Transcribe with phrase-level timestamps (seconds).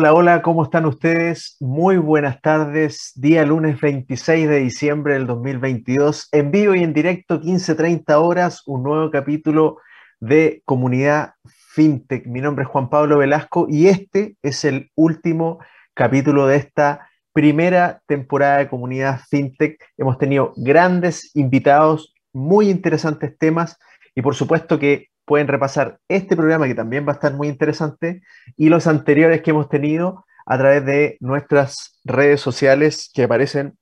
[0.00, 1.58] Hola, hola, ¿cómo están ustedes?
[1.60, 3.12] Muy buenas tardes.
[3.16, 6.28] Día lunes 26 de diciembre del 2022.
[6.32, 9.76] En vivo y en directo, 15.30 horas, un nuevo capítulo
[10.18, 11.34] de Comunidad
[11.74, 12.26] FinTech.
[12.26, 15.58] Mi nombre es Juan Pablo Velasco y este es el último
[15.92, 19.84] capítulo de esta primera temporada de Comunidad FinTech.
[19.98, 23.76] Hemos tenido grandes invitados, muy interesantes temas
[24.20, 28.20] y por supuesto que pueden repasar este programa que también va a estar muy interesante
[28.54, 33.78] y los anteriores que hemos tenido a través de nuestras redes sociales que aparecen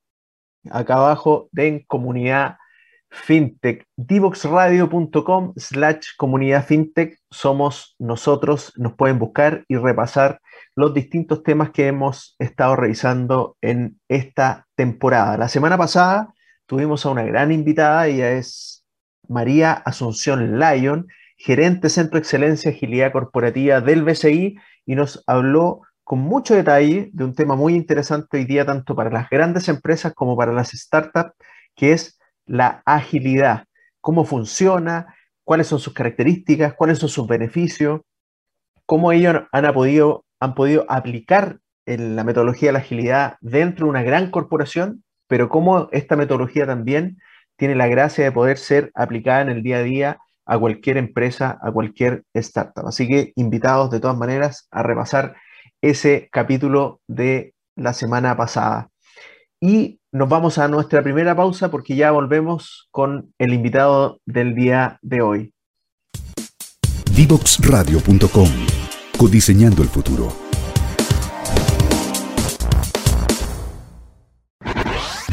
[0.71, 2.55] acá abajo de comunidad
[3.09, 3.85] fintech.
[3.97, 10.39] divoxradio.com slash comunidad fintech somos nosotros, nos pueden buscar y repasar
[10.73, 15.35] los distintos temas que hemos estado revisando en esta temporada.
[15.35, 16.33] La semana pasada
[16.65, 18.78] tuvimos a una gran invitada, ella es
[19.29, 26.19] María Asunción Lyon, gerente Centro de Excelencia Agilidad Corporativa del BCI, y nos habló con
[26.19, 30.35] mucho detalle de un tema muy interesante hoy día, tanto para las grandes empresas como
[30.35, 31.33] para las startups,
[31.75, 33.65] que es la agilidad.
[34.01, 38.01] Cómo funciona, cuáles son sus características, cuáles son sus beneficios,
[38.87, 44.01] cómo ellos han podido, han podido aplicar la metodología de la agilidad dentro de una
[44.01, 47.19] gran corporación, pero cómo esta metodología también
[47.59, 51.59] tiene la gracia de poder ser aplicada en el día a día a cualquier empresa,
[51.61, 52.87] a cualquier startup.
[52.87, 55.35] Así que invitados de todas maneras a repasar
[55.81, 58.89] ese capítulo de la semana pasada.
[59.61, 64.97] Y nos vamos a nuestra primera pausa porque ya volvemos con el invitado del día
[65.01, 65.53] de hoy.
[67.13, 68.49] Divoxradio.com
[69.17, 70.33] Codiseñando el futuro.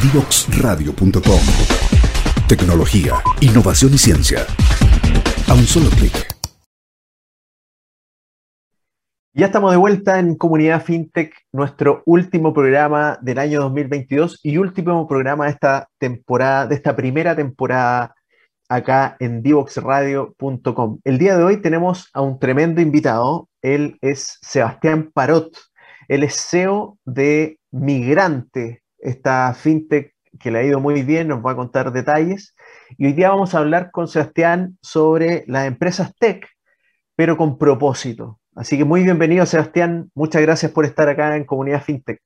[0.02, 2.05] Divoxradio.com
[2.48, 4.46] Tecnología, innovación y ciencia
[5.48, 6.12] a un solo clic.
[9.34, 15.08] Ya estamos de vuelta en Comunidad FinTech, nuestro último programa del año 2022 y último
[15.08, 18.14] programa de esta temporada, de esta primera temporada
[18.68, 21.00] acá en divoxradio.com.
[21.02, 23.48] El día de hoy tenemos a un tremendo invitado.
[23.60, 25.50] Él es Sebastián Parot.
[26.06, 31.52] Él es CEO de Migrante, esta fintech que le ha ido muy bien, nos va
[31.52, 32.54] a contar detalles.
[32.98, 36.48] Y hoy día vamos a hablar con Sebastián sobre las empresas tech,
[37.14, 38.40] pero con propósito.
[38.54, 40.10] Así que muy bienvenido, Sebastián.
[40.14, 42.20] Muchas gracias por estar acá en Comunidad FinTech.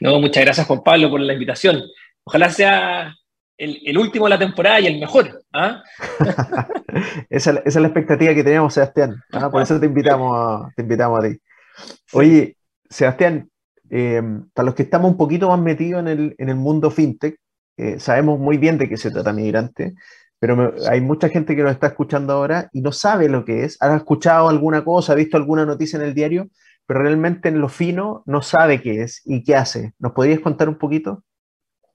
[0.00, 1.82] No, muchas gracias, Juan Pablo, por la invitación.
[2.24, 3.14] Ojalá sea
[3.58, 5.42] el, último de la temporada y el mejor.
[5.52, 5.82] ¿ah?
[7.30, 9.22] esa, es la expectativa que teníamos, Sebastián.
[9.32, 9.50] ¿ah?
[9.50, 11.38] Por eso te invitamos, a, te invitamos a ti.
[12.12, 12.56] Oye,
[12.88, 13.50] Sebastián,
[13.90, 14.22] eh,
[14.54, 17.38] para los que estamos un poquito más metidos en el, en el mundo fintech,
[17.76, 19.94] eh, sabemos muy bien de qué se trata migrante,
[20.40, 23.76] pero hay mucha gente que nos está escuchando ahora y no sabe lo que es.
[23.80, 26.48] Ha escuchado alguna cosa, ha visto alguna noticia en el diario,
[26.86, 29.92] pero realmente en lo fino no sabe qué es y qué hace.
[29.98, 31.24] ¿Nos podrías contar un poquito?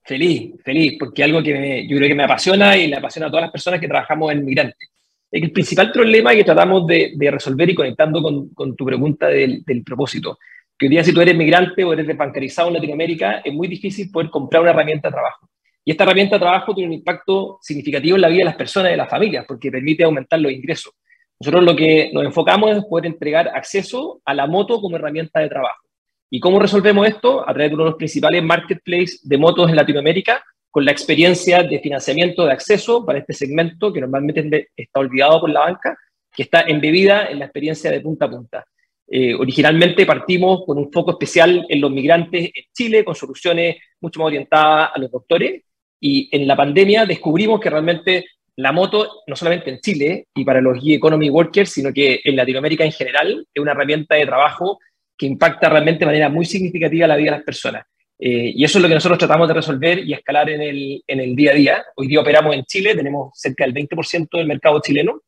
[0.03, 3.43] Feliz, feliz, porque algo que yo creo que me apasiona y le apasiona a todas
[3.43, 4.87] las personas que trabajamos en migrante.
[5.31, 10.37] El principal problema que tratamos de, resolver y conectando con, tu pregunta del, del propósito,
[10.77, 14.11] que hoy día si tú eres migrante o eres desbancarizado en Latinoamérica, es muy difícil
[14.11, 15.49] poder comprar una herramienta de trabajo.
[15.85, 18.89] Y esta herramienta de trabajo tiene un impacto significativo en la vida de las personas
[18.89, 20.93] y de las familias, porque permite aumentar los ingresos.
[21.39, 25.49] Nosotros lo que nos enfocamos es poder entregar acceso a la moto como herramienta de
[25.49, 25.83] trabajo.
[26.29, 27.41] ¿Y cómo resolvemos esto?
[27.41, 31.61] A través de uno de los principales marketplaces de motos en Latinoamérica, con la experiencia
[31.61, 35.95] de financiamiento de acceso para este segmento que normalmente está olvidado por la banca,
[36.31, 38.65] que está embebida en la experiencia de punta a punta.
[39.07, 44.19] Eh, originalmente partimos con un foco especial en los migrantes en Chile, con soluciones mucho
[44.19, 45.63] más orientadas a los doctores,
[45.99, 50.61] y en la pandemia descubrimos que realmente la moto, no solamente en Chile y para
[50.61, 54.79] los e-economy workers, sino que en Latinoamérica en general, es una herramienta de trabajo
[55.17, 57.85] que impacta realmente de manera muy significativa la vida de las personas.
[58.19, 61.19] Eh, y eso es lo que nosotros tratamos de resolver y escalar en el, en
[61.19, 61.85] el día a día.
[61.95, 65.21] Hoy día operamos en Chile, tenemos cerca del 20% del mercado chileno.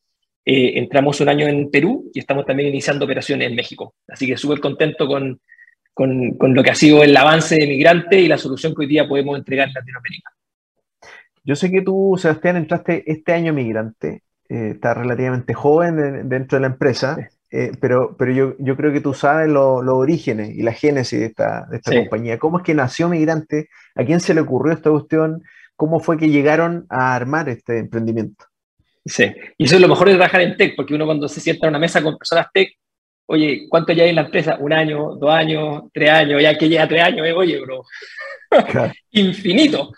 [0.48, 3.96] Eh, entramos un año en Perú y estamos también iniciando operaciones en México.
[4.08, 5.42] Así que súper contento con,
[5.94, 8.88] con, con, lo que ha sido el avance de migrante y la solución que hoy
[8.88, 10.32] día podemos entregar en Latinoamérica.
[11.44, 16.62] Yo sé que tú, Sebastián, entraste este año migrante, eh, estás relativamente joven dentro de
[16.62, 17.18] la empresa,
[17.52, 21.26] eh, pero, pero yo, yo, creo que tú sabes los orígenes y la génesis de
[21.28, 22.38] esta, de esta compañía.
[22.38, 23.70] ¿Cómo es que nació migrante?
[23.96, 25.44] ¿A quién se le ocurrió esta cuestión?
[25.76, 28.46] ¿Cómo fue que llegaron a armar este emprendimiento?
[29.06, 29.26] Sí,
[29.58, 31.72] y eso es lo mejor de trabajar en tech, porque uno cuando se sienta en
[31.72, 32.76] una mesa con personas tech,
[33.28, 34.58] oye, ¿cuánto ya hay en la empresa?
[34.60, 36.42] ¿Un año, dos años, tres años?
[36.42, 37.84] Ya que llega tres años, eh, oye, bro,
[39.12, 39.92] Infinito.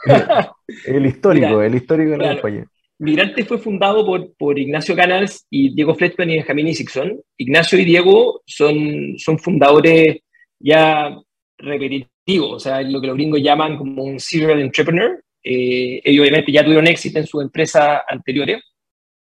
[0.85, 2.65] el histórico, el histórico de la compañía.
[2.99, 7.21] Migrante fue fundado por, por Ignacio Canals y Diego Fletchman y Benjamin Isixson.
[7.37, 10.17] Ignacio y Diego son, son fundadores
[10.59, 11.15] ya
[11.59, 15.23] repetitivo, o sea, lo que los gringos llaman como un serial entrepreneur.
[15.43, 18.61] Eh, ellos obviamente ya tuvieron éxito en sus empresas anteriores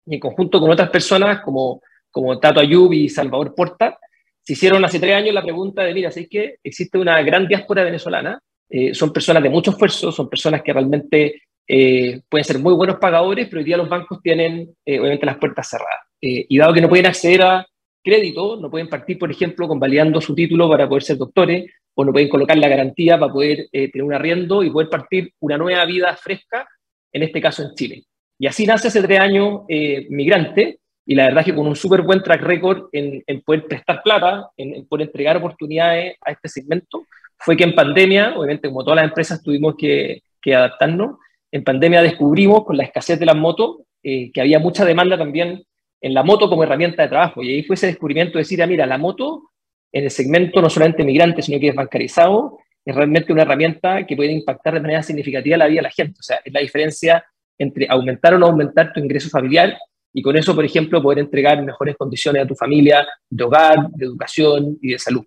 [0.09, 3.97] y en conjunto con otras personas como, como Tato Ayub y Salvador Porta,
[4.41, 7.83] se hicieron hace tres años la pregunta de, mira, ¿sabes que existe una gran diáspora
[7.83, 8.41] venezolana?
[8.67, 12.97] Eh, son personas de mucho esfuerzo, son personas que realmente eh, pueden ser muy buenos
[12.97, 15.99] pagadores, pero hoy día los bancos tienen eh, obviamente las puertas cerradas.
[16.19, 17.67] y dado que no pueden acceder a
[18.03, 22.11] crédito, no pueden partir, por ejemplo, convalidando su título para poder ser doctores, o no
[22.11, 26.15] pueden colocar la garantía para poder tener un arriendo y poder partir una nueva vida
[26.15, 26.67] fresca,
[27.11, 28.08] en este caso en Chile.
[28.39, 29.61] Y así nace hace tres años
[30.09, 34.03] Migrante, y la verdad es que con un súper buen track record en, poder prestar
[34.03, 37.03] plata, en, poder entregar oportunidades a este segmento,
[37.35, 41.17] fue que en pandemia, obviamente como todas las empresas tuvimos que, adaptarnos,
[41.51, 45.63] en pandemia descubrimos con la escasez de las motos eh, que había mucha demanda también
[45.99, 47.41] en la moto como herramienta de trabajo.
[47.41, 49.49] Y ahí fue ese descubrimiento de decir, ah, mira, la moto
[49.91, 54.15] en el segmento no solamente migrante, sino que es bancarizado, es realmente una herramienta que
[54.15, 56.19] puede impactar de manera significativa la vida de la gente.
[56.19, 57.25] O sea, es la diferencia
[57.59, 59.77] entre aumentar o no aumentar tu ingreso familiar
[60.11, 64.05] y con eso, por ejemplo, poder entregar mejores condiciones a tu familia de hogar, de
[64.05, 65.23] educación y de salud.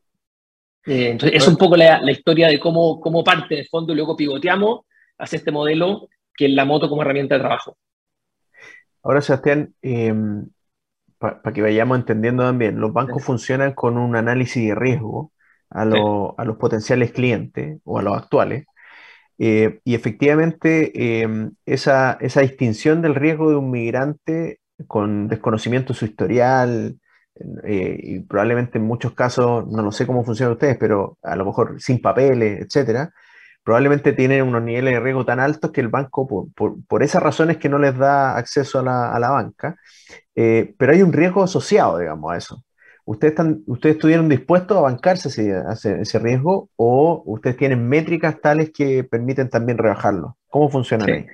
[0.87, 4.17] Eh, entonces, es un poco la, historia de cómo, cómo parte de fondo y luego
[4.17, 4.81] pivoteamos
[5.19, 7.77] hacia este modelo que es la moto como herramienta de trabajo.
[9.03, 10.47] Ahora, Sebastián, em,
[11.19, 15.33] para que vayamos entendiendo también, los bancos funcionan con un análisis de riesgo
[15.71, 18.67] a, a los potenciales clientes o a los actuales.
[19.39, 25.99] Eh, y efectivamente, em, esa, esa distinción del riesgo de un migrante con desconocimiento de
[25.99, 26.97] su historial,
[27.65, 31.45] eh, y probablemente en muchos casos, no lo sé cómo funcionan ustedes, pero a lo
[31.47, 33.13] mejor sin papeles, etcétera,
[33.65, 37.59] probablemente tienen unos niveles de riesgo tan altos que el banco, por, por, esas razones
[37.59, 39.77] que no les da acceso a la, a la banca,
[40.35, 42.65] eh, pero hay un riesgo asociado, digamos, a eso.
[43.05, 48.71] ¿Ustedes, están, ¿Ustedes estuvieron dispuestos a bancarse ese, ese, riesgo o ustedes tienen métricas tales
[48.73, 50.37] que permiten también rebajarlo?
[50.49, 51.27] ¿Cómo funciona ahí?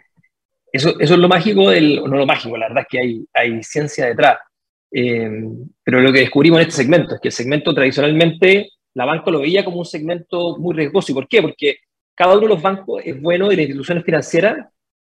[0.73, 3.63] Eso, eso es lo mágico, del, no lo mágico, la verdad es que hay, hay
[3.63, 4.39] ciencia detrás.
[4.91, 5.31] Eh,
[5.83, 9.41] pero lo que descubrimos en este segmento es que el segmento tradicionalmente, la banca lo
[9.41, 11.13] veía como un segmento muy riesgoso.
[11.13, 11.43] ¿Y por qué?
[11.43, 11.77] Porque
[12.15, 14.67] cada uno de los bancos es bueno y las instituciones financieras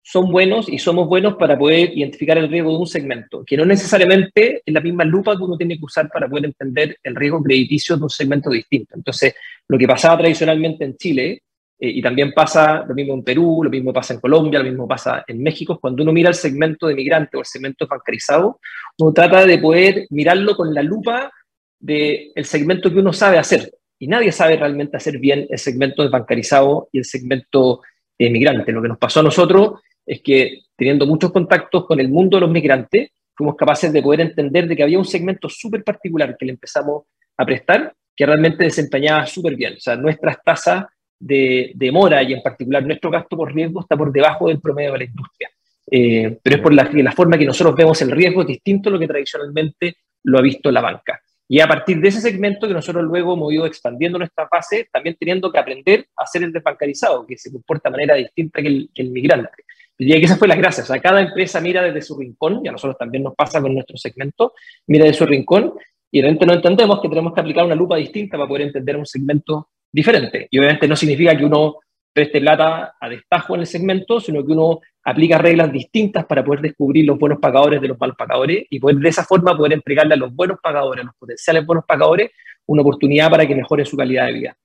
[0.03, 3.65] son buenos y somos buenos para poder identificar el riesgo de un segmento, que no
[3.65, 7.43] necesariamente es la misma lupa que uno tiene que usar para poder entender el riesgo
[7.43, 8.97] crediticio de un segmento distinto.
[8.97, 9.35] Entonces,
[9.69, 11.43] lo que pasaba tradicionalmente en Chile
[11.79, 14.89] eh, y también pasa lo mismo en Perú, lo mismo pasa en Colombia, lo mismo
[14.89, 15.79] pasa en México.
[15.81, 18.61] Cuando uno mira el segmento de migrante o el segmento bancarizado,
[18.99, 21.33] uno trata de poder mirarlo con la lupa
[21.79, 23.73] del segmento que uno sabe hacer.
[24.01, 27.83] Y nadie sabe realmente hacer bien el segmento de bancarizado y el segmento
[28.19, 28.73] de migrante.
[28.73, 32.43] Lo que nos pasó a nosotros es que teniendo muchos contactos con el mundo de
[32.43, 36.47] los migrantes, fuimos capaces de poder entender de que había un segmento súper particular que
[36.47, 37.05] le empezamos
[37.37, 39.75] a prestar, que realmente desempeñaba súper bien.
[39.75, 40.85] O sea, nuestras tasas
[41.19, 44.99] de, mora y en particular nuestro gasto por riesgo está por debajo del promedio de
[44.99, 45.51] la industria.
[45.91, 48.93] Eh, pero es por la, la, forma que nosotros vemos el riesgo, es distinto a
[48.93, 51.21] lo que tradicionalmente lo ha visto la banca.
[51.49, 55.17] Y a partir de ese segmento que nosotros luego hemos ido expandiendo nuestra fase, también
[55.19, 58.91] teniendo que aprender a ser el desbancarizado, que se comporta de manera distinta que el,
[58.95, 59.65] que el migrante.
[59.99, 60.83] Diría que esa fue la gracia.
[60.83, 63.75] O sea, cada empresa mira desde su rincón, y a nosotros también nos pasa con
[63.75, 64.55] nuestro segmento,
[64.87, 65.75] mira desde su rincón,
[66.11, 69.07] y realmente no entendemos que tenemos que aplicar una lupa distinta para poder entender un
[69.07, 70.49] segmento diferente.
[70.51, 71.77] Y obviamente no significa que uno
[72.13, 76.61] preste plata a destajo en el segmento, sino que uno aplica reglas distintas para poder
[76.61, 80.15] descubrir los buenos pagadores de los mal pagadores y poder de esa forma poder entregarle
[80.15, 82.31] a los buenos pagadores, a los potenciales buenos pagadores,
[82.67, 84.57] una oportunidad para que mejoren su calidad de vida.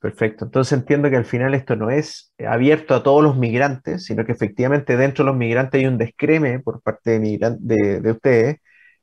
[0.00, 0.46] Perfecto.
[0.46, 4.32] Entonces entiendo que al final esto no es abierto a todos los migrantes, sino que
[4.32, 8.56] efectivamente dentro de los migrantes hay un descreme por parte de, de, ustedes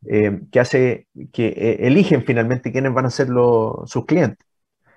[0.10, 4.44] eh, que hace que eh, eligen finalmente quiénes van a ser los, sus clientes.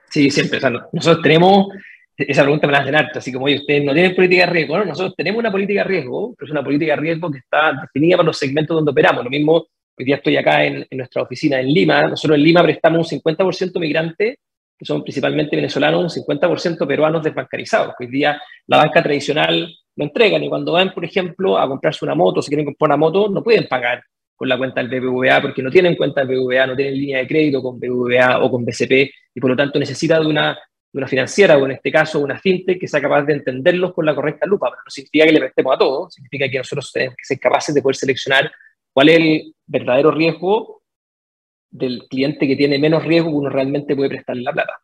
[0.09, 0.59] Sí, siempre.
[0.93, 1.69] nosotros tenemos,
[2.17, 4.79] esa pregunta me la hacen harto, así como, oye, ustedes no tienen política de riesgo,
[4.79, 4.85] ¿no?
[4.87, 8.17] Nosotros tenemos una política de riesgo, pero es una política de riesgo que está definida
[8.17, 9.23] por los segmentos donde operamos.
[9.23, 9.67] Lo mismo,
[9.99, 12.03] hoy día estoy acá en, nuestra oficina en Lima.
[12.09, 14.37] Nosotros en Lima prestamos un 50% migrantes,
[14.81, 17.95] que son principalmente venezolanos, un 50% peruanos desbancarizados.
[18.01, 22.15] Hoy día la banca tradicional no entregan y cuando van, por ejemplo, a comprarse una
[22.15, 24.03] moto, si quieren comprar una moto, no pueden pagar
[24.35, 27.29] con la cuenta del BBVA porque no tienen cuenta del BBVA, no tienen línea de
[27.29, 28.91] crédito con BBVA o con BCP
[29.35, 32.39] y por lo tanto necesita de una, de una financiera o en este caso una
[32.39, 34.71] fintech que sea capaz de entenderlos con la correcta lupa.
[34.71, 37.75] Pero no significa que le prestemos a todos, significa que nosotros tenemos que ser capaces
[37.75, 38.51] de poder seleccionar
[38.95, 40.80] cuál es el verdadero riesgo
[41.71, 44.81] del cliente que tiene menos riesgo que uno realmente puede prestarle la plata.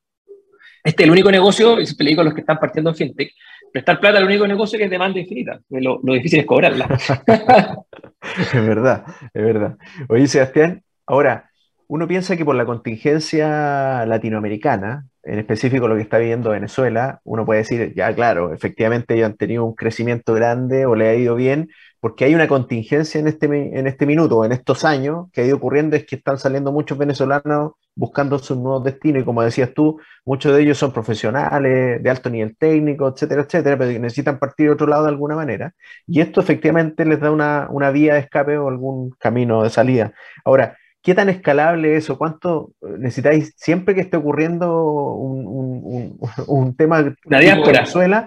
[0.84, 2.96] Este es el único negocio, y siempre le digo a los que están partiendo en
[2.96, 3.32] fintech,
[3.72, 5.60] prestar plata es el único negocio que es demanda infinita.
[5.68, 6.86] Lo, lo difícil es cobrarla.
[8.22, 9.76] es verdad, es verdad.
[10.08, 11.50] Oye, Sebastián, ahora,
[11.88, 17.45] uno piensa que por la contingencia latinoamericana, en específico lo que está viviendo Venezuela, uno
[17.45, 21.35] puede decir, ya claro, efectivamente ellos han tenido un crecimiento grande o le ha ido
[21.35, 21.68] bien,
[22.00, 25.56] porque hay una contingencia en este, en este minuto, en estos años, que ha ido
[25.56, 29.99] ocurriendo es que están saliendo muchos venezolanos buscando sus nuevos destinos y como decías tú,
[30.25, 34.73] muchos de ellos son profesionales de alto nivel técnico, etcétera, etcétera, pero necesitan partir de
[34.75, 35.73] otro lado de alguna manera.
[36.06, 40.12] Y esto efectivamente les da una, una vía de escape o algún camino de salida.
[40.45, 42.18] Ahora, ¿Qué tan escalable es eso?
[42.18, 44.82] ¿Cuánto necesitáis siempre que esté ocurriendo
[45.14, 48.26] un, un, un, tema de Venezuela?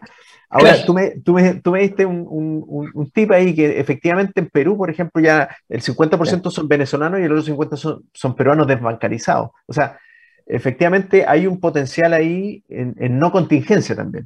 [0.49, 4.77] Ahora, tú, me, tú, me, tú me diste un, tip ahí que efectivamente en Perú,
[4.77, 9.49] por ejemplo, ya el 50% son venezolanos y el otro 50% son, son peruanos desbancarizados.
[9.65, 9.99] O sea,
[10.45, 14.25] efectivamente hay un potencial ahí en, en, no contingencia también.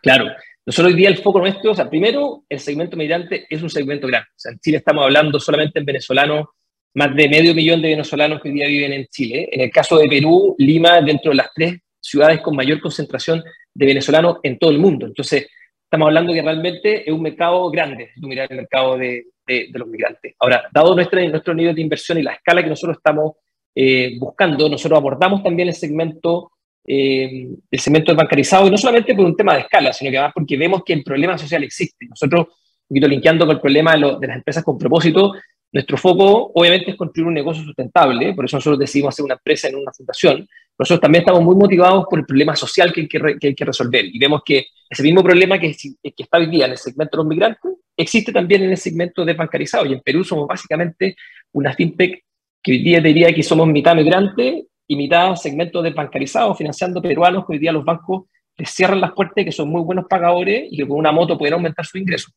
[0.00, 0.26] Claro.
[0.64, 4.06] Nosotros hoy día el foco nuestro, o sea, primero, el segmento migrante es un segmento
[4.06, 4.28] grande.
[4.28, 6.46] O sea, en Chile estamos hablando solamente en venezolanos
[6.94, 9.48] más de medio millón de venezolanos que hoy día viven en Chile.
[9.52, 13.42] En el caso de Perú, Lima, dentro de las tres ciudades con mayor concentración
[13.74, 15.06] de venezolanos en todo el mundo.
[15.06, 15.48] Entonces,
[15.84, 19.24] estamos hablando que realmente es un mercado grande, si mirar el mercado de,
[19.72, 20.34] los migrantes.
[20.38, 23.34] Ahora, dado nuestro, nuestro nivel de inversión y la escala que nosotros estamos
[23.74, 26.52] eh, buscando, nosotros abordamos también el segmento,
[26.86, 30.34] eh, el segmento bancarizado, y no solamente por un tema de escala, sino que además
[30.36, 32.06] porque vemos que el problema social existe.
[32.08, 35.32] Nosotros, un poquito linkeando con el problema de, de las empresas con propósito,
[35.72, 39.68] nuestro foco, obviamente, es construir un negocio sustentable, por eso nosotros decidimos hacer una empresa
[39.68, 40.48] en una fundación.
[40.76, 44.40] Nosotros también estamos muy motivados por el problema social que hay que, resolver y vemos
[44.44, 48.32] que ese mismo problema que, está hoy día en el segmento de los migrantes existe
[48.32, 49.86] también en el segmento desbancarizado.
[49.86, 51.16] Y en Perú somos básicamente
[51.52, 52.24] una fintech
[52.62, 57.52] que hoy día diría que somos mitad migrante y mitad segmento desbancarizado, financiando peruanos que
[57.52, 58.24] hoy día los bancos
[58.56, 61.54] les cierran las puertas, que son muy buenos pagadores y que con una moto pueden
[61.54, 62.30] aumentar su ingreso.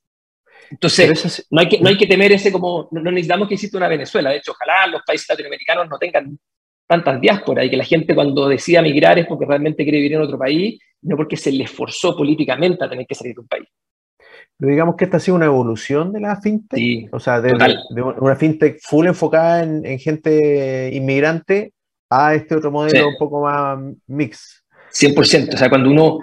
[0.73, 3.87] Entonces, no, hay que, no hay que temer ese como, no, necesitamos que exista una
[3.87, 4.31] Venezuela.
[4.31, 6.37] De hecho, ojalá los países latinoamericanos no tengan
[6.87, 10.21] tantas diásporas y que la gente cuando decida migrar es porque realmente quiere vivir en
[10.21, 13.67] otro país, no porque se le esforzó políticamente a tener que salir de un país.
[14.57, 17.53] Pero digamos que esta ha sido una evolución de la fintech, sí, o sea, de,
[18.19, 21.73] una fintech full enfocada en, gente inmigrante
[22.09, 24.63] a este otro modelo un poco más mix.
[24.91, 26.19] 100%, o sea, cuando uno,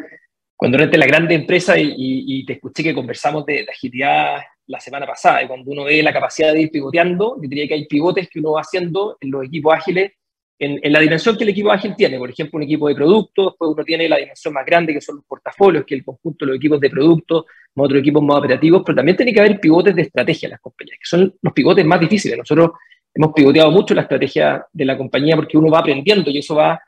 [0.60, 4.78] cuando uno entra en la grande empresa y, te escuché que conversamos de, agilidad la
[4.78, 7.86] semana pasada, y cuando uno ve la capacidad de ir pivoteando, yo diría que hay
[7.86, 10.12] pivotes que uno va haciendo en los equipos ágiles,
[10.58, 12.18] en, la dimensión que el equipo ágil tiene.
[12.18, 15.16] Por ejemplo, un equipo de productos, después uno tiene la dimensión más grande, que son
[15.16, 18.82] los portafolios, que es el conjunto de los equipos de productos, otros equipos más operativos,
[18.84, 21.86] pero también tiene que haber pivotes de estrategia en las compañías, que son los pivotes
[21.86, 22.36] más difíciles.
[22.36, 22.72] Nosotros
[23.14, 26.78] hemos pivoteado mucho la estrategia de la compañía porque uno va aprendiendo y eso va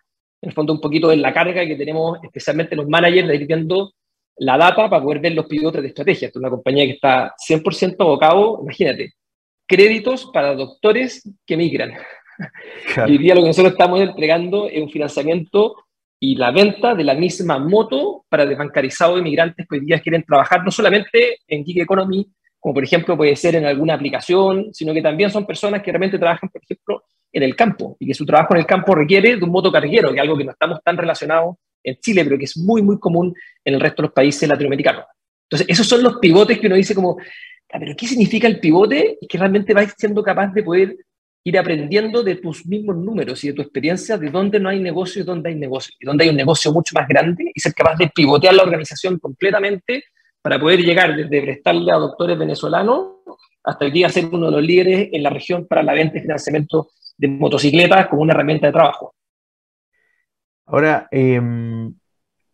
[0.42, 3.46] en el fondo un poquito en la carga que tenemos especialmente los managers de ir
[3.46, 3.94] viendo
[4.36, 6.26] la data para poder ver los pivotes de estrategia.
[6.26, 9.14] Esto es una compañía que está 100% abocado, imagínate,
[9.66, 11.92] créditos para doctores que migran.
[13.06, 15.76] Y hoy día lo que nosotros estamos entregando es un financiamiento
[16.18, 20.24] y la venta de la misma moto para desbancarizados de migrantes que hoy día quieren
[20.24, 22.26] trabajar no solamente en gig economy,
[22.62, 26.16] como por ejemplo puede ser en alguna aplicación, sino que también son personas que realmente
[26.16, 27.02] trabajan, por ejemplo,
[27.32, 30.14] en el campo y que su trabajo en el campo requiere de un motocarguero, que
[30.14, 33.34] es algo que no estamos tan relacionados en Chile, pero que es muy, muy común
[33.64, 35.06] en el resto de los países latinoamericanos.
[35.50, 37.16] Entonces, esos son los pivotes que uno dice como,
[37.68, 39.18] pero ¿qué significa el pivote?
[39.20, 40.96] Es que realmente vais siendo capaz de poder
[41.42, 45.22] ir aprendiendo de tus mismos números y de tu experiencia de dónde no hay negocio
[45.22, 47.96] y dónde hay negocio, y dónde hay un negocio mucho más grande y ser capaz
[47.96, 50.04] de pivotear la organización completamente
[50.42, 53.12] para poder llegar desde prestarle a doctores venezolanos
[53.64, 56.22] hasta el día ser uno de los líderes en la región para la venta y
[56.22, 59.14] financiamiento de motocicletas como una herramienta de trabajo.
[60.66, 61.94] Ahora, em,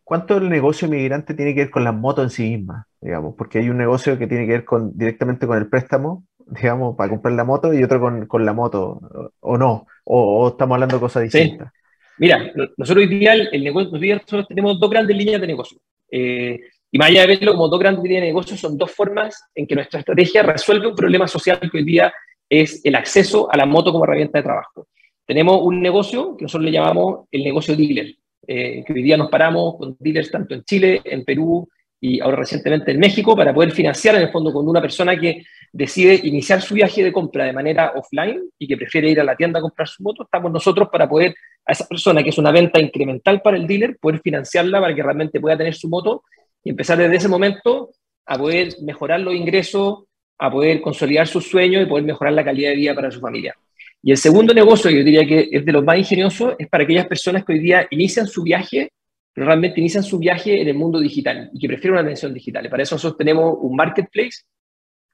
[0.03, 2.85] ¿cuánto el negocio migrante tiene que ver con las motos en sí mismas?
[3.01, 6.95] Digamos, porque hay un negocio que tiene que ver con, directamente con el préstamo, digamos,
[6.95, 8.99] para comprar la moto y otro con, la moto,
[9.39, 11.71] o no, o, estamos hablando de cosas distintas.
[12.17, 15.77] Mira, nosotros hoy día, el, negocio, nosotros tenemos dos grandes líneas de negocio.
[16.11, 16.59] Eh,
[16.91, 19.67] y más allá de verlo como dos grandes líneas de negocio, son dos formas en
[19.67, 22.11] que nuestra estrategia resuelve un problema social que hoy día
[22.49, 24.87] es el acceso a la moto como herramienta de trabajo.
[25.25, 28.15] Tenemos un negocio que nosotros le llamamos el negocio dealer,
[28.47, 31.69] eh, que hoy día nos paramos con dealers tanto en Chile, en Perú
[32.01, 35.43] y ahora recientemente en México para poder financiar en el fondo con una persona que
[35.71, 39.35] decide iniciar su viaje de compra de manera offline y que prefiere ir a la
[39.35, 42.51] tienda a comprar su moto, estamos nosotros para poder a esa persona que es una
[42.51, 46.23] venta incremental para el dealer, poder financiarla para que realmente pueda tener su moto
[46.63, 47.91] y empezar desde ese momento
[48.25, 50.03] a poder mejorar los ingresos,
[50.37, 53.55] a poder consolidar sus sueños y poder mejorar la calidad de vida para su familia.
[54.01, 57.07] Y el segundo negocio, yo diría que es de los más ingeniosos, es para aquellas
[57.07, 58.91] personas que hoy día inician su viaje,
[59.33, 62.65] pero realmente inician su viaje en el mundo digital y que prefieren una atención digital.
[62.65, 64.43] Y para eso nosotros tenemos un marketplace,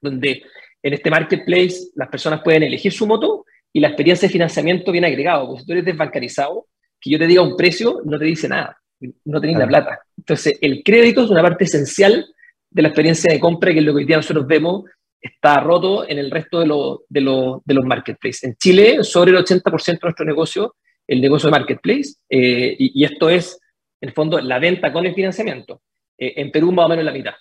[0.00, 0.42] donde
[0.82, 5.08] en este marketplace las personas pueden elegir su moto y la experiencia de financiamiento viene
[5.08, 5.46] agregado.
[5.46, 6.66] Porque si tú eres desbancarizado,
[7.00, 8.78] que yo te diga un precio no te dice nada,
[9.24, 10.00] no tenés la plata.
[10.16, 12.26] Entonces, el crédito es una parte esencial
[12.70, 14.84] de la experiencia de compra, que es lo que hoy día nosotros vemos
[15.26, 16.66] está roto en el resto de,
[17.08, 18.44] de, de los marketplaces.
[18.44, 20.76] En Chile, sobre el 80% de nuestro negocio,
[21.06, 23.60] el negocio de marketplace, eh, y, esto es,
[24.00, 25.82] en el fondo, la venta con el financiamiento.
[26.18, 27.34] Eh, en Perú, más o menos la mitad.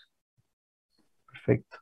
[1.28, 1.78] Perfecto.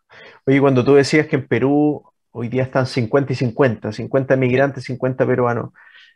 [0.45, 4.83] Oye, cuando tú decías que en Perú hoy día están 50 y 50, 50 migrantes,
[4.85, 5.71] 50 peruanos,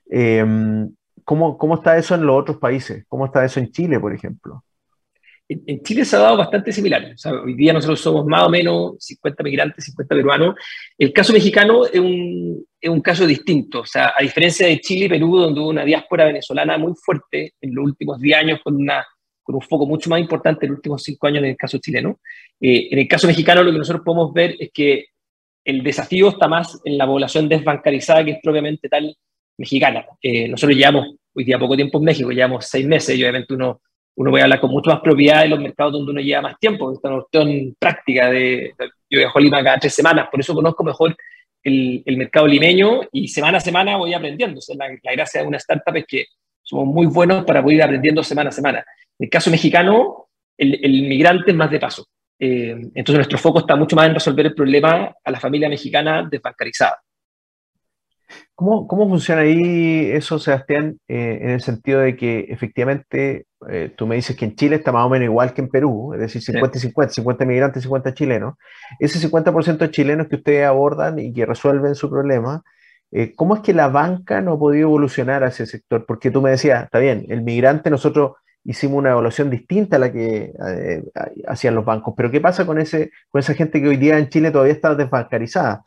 [0.09, 0.89] em,
[1.27, 3.03] ¿cómo, ¿cómo está eso en los otros países?
[3.09, 4.63] ¿Cómo está eso en Chile, por ejemplo?
[5.49, 7.15] en Chile se ha dado bastante similar.
[7.43, 10.55] hoy día nosotros somos más o menos 50 migrantes, 50 peruanos.
[10.97, 13.79] El caso mexicano es un, es un caso distinto.
[13.79, 17.53] O sea, a diferencia de Chile y Perú, donde hubo una diáspora venezolana muy fuerte
[17.61, 19.05] en los últimos 10 años, con, una,
[19.41, 22.19] con un foco mucho más importante en los últimos 5 años en el caso chileno,
[22.59, 25.05] eh, en el caso mexicano lo que nosotros podemos ver es que
[25.63, 29.15] el desafío está más en la población desbancarizada, que es propiamente tal
[29.57, 30.05] mexicana.
[30.21, 33.81] Eh, nosotros llevamos hoy día poco tiempo en México, llevamos seis meses y obviamente uno
[34.17, 36.91] uno puede hablar con mucho más propiedad de los mercados donde uno lleva más tiempo.
[36.91, 38.73] Esta cuestión práctica de,
[39.09, 41.15] yo viajo a Lima cada tres semanas, por eso conozco mejor
[41.63, 44.59] el, mercado limeño y semana a semana voy aprendiendo.
[44.75, 46.25] la, gracia de una startup es que
[46.63, 48.79] somos muy buenos para poder ir aprendiendo semana a semana.
[49.19, 52.07] En el caso mexicano, el, el migrante es más de paso.
[52.39, 56.27] Eh, entonces nuestro foco está mucho más en resolver el problema a la familia mexicana
[56.29, 56.99] desbancarizada.
[58.57, 64.07] ¿Cómo, ¿Cómo, funciona ahí eso, Sebastián, eh, en el sentido de que efectivamente eh, tú
[64.07, 66.41] me dices que en Chile está más o menos igual que en Perú, es decir,
[66.41, 68.55] 50 y 50, 50 migrantes, 50 chilenos.
[68.99, 72.63] Ese 50% de chilenos que ustedes abordan y que resuelven su problema,
[73.11, 76.07] eh, ¿cómo es que la banca no ha podido evolucionar hacia ese sector?
[76.07, 80.11] Porque tú me decías, está bien, el migrante nosotros hicimos una evaluación distinta a la
[80.11, 80.51] que
[81.47, 84.29] hacían los bancos, pero ¿qué pasa con, ese, con esa gente que hoy día en
[84.29, 85.83] Chile todavía está desbancarizada?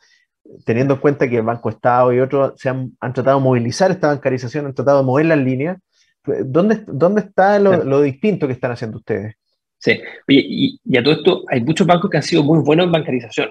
[0.64, 4.08] Teniendo en cuenta que el Banco Estado y otros se han, tratado de movilizar esta
[4.08, 5.78] bancarización, han tratado de mover las líneas,
[6.22, 9.34] pues, ¿dónde, dónde está lo, distinto que están haciendo ustedes?
[9.78, 13.50] Sí, y, a todo esto hay muchos bancos que han sido muy buenos en bancarización.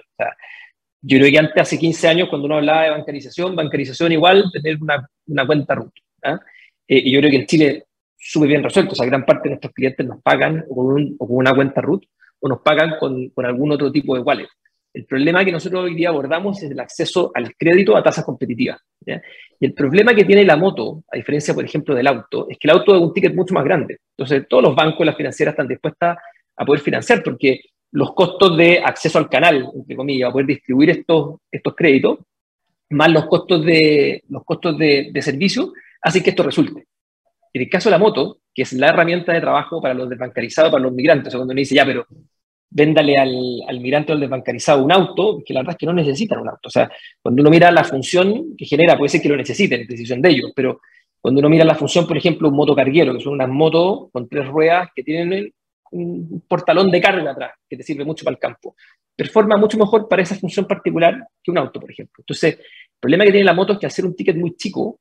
[1.01, 4.77] yo creo que antes, hace 15 años, cuando uno hablaba de bancarización, bancarización igual tener
[4.81, 5.93] una, una cuenta RUT.
[6.23, 6.39] ¿ah?
[6.88, 7.85] Eh, y yo creo que en Chile
[8.19, 8.93] súper bien resuelto.
[8.93, 12.03] O sea, gran parte de nuestros clientes nos pagan o con, una cuenta RUT
[12.41, 14.47] o nos pagan con, con, algún otro tipo de wallet.
[14.99, 18.81] El problema que nosotros hoy día abordamos es el acceso al crédito a tasas competitivas.
[19.05, 22.67] Y el problema que tiene la moto, a diferencia, por ejemplo, del auto, es que
[22.67, 23.99] el auto es un ticket mucho más grande.
[24.17, 26.17] Entonces, todos los bancos y las financieras están dispuestas
[26.57, 30.89] a poder financiar porque los costos de acceso al canal, entre comillas, a poder distribuir
[30.89, 32.19] estos, estos créditos,
[32.89, 36.88] más los costos de, los costos de, de servicio, hacen que esto resulte.
[37.53, 40.73] En el caso de la moto, que es la herramienta de trabajo para los desbancarizados,
[40.73, 42.05] para los migrantes, o sea, cuando uno dice, ya, pero
[42.69, 43.36] véndale al,
[43.67, 46.49] al migrante o al desbancarizado un auto, que la verdad es que no necesitan un
[46.49, 46.67] auto.
[46.67, 46.89] O sea,
[47.21, 50.29] cuando uno mira la función que genera, puede ser que lo necesiten, es decisión de
[50.29, 50.82] ellos, pero
[51.19, 54.47] cuando uno mira la función, por ejemplo, un motocarguero, que son unas motos con tres
[54.47, 55.51] ruedas que tienen
[55.91, 58.75] un portalón de carga atrás, que te sirve mucho para el campo,
[59.15, 62.21] performa mucho mejor para esa función particular que un auto, por ejemplo.
[62.21, 64.99] Entonces, el problema que tiene la moto es que al ser un ticket muy chico,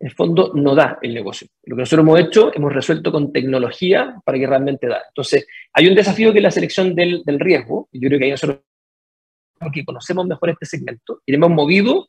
[0.00, 1.48] el fondo no da el negocio.
[1.64, 5.02] Lo que nosotros hemos hecho, hemos resuelto con tecnología para que realmente da.
[5.08, 8.30] Entonces, hay un desafío que es la selección del, del riesgo, yo creo que ahí
[8.30, 8.60] nosotros
[9.72, 12.08] que conocemos mejor este segmento, y hemos movido,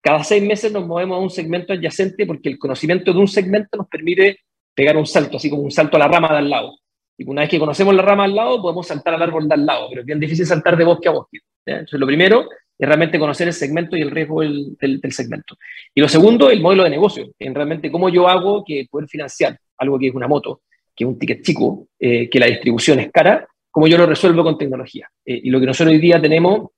[0.00, 3.76] cada seis meses nos movemos a un segmento adyacente porque el conocimiento de un segmento
[3.76, 4.40] nos permite
[4.74, 6.78] pegar un salto, así como un salto a la rama de al lado.
[7.18, 9.66] Y una vez que conocemos la rama al lado, podemos saltar al árbol de al
[9.66, 11.38] lado, pero es bien difícil saltar de bosque a bosque.
[11.66, 15.56] Entonces, lo primero es realmente conocer el segmento y el riesgo del, del, segmento.
[15.92, 19.58] Y lo segundo, el modelo de negocio, en realmente cómo yo hago que poder financiar
[19.78, 20.62] algo que es una moto,
[20.94, 24.44] que es un ticket chico, eh, que la distribución es cara, cómo yo lo resuelvo
[24.44, 25.10] con tecnología.
[25.24, 26.70] Eh, y lo que nosotros hoy día tenemos,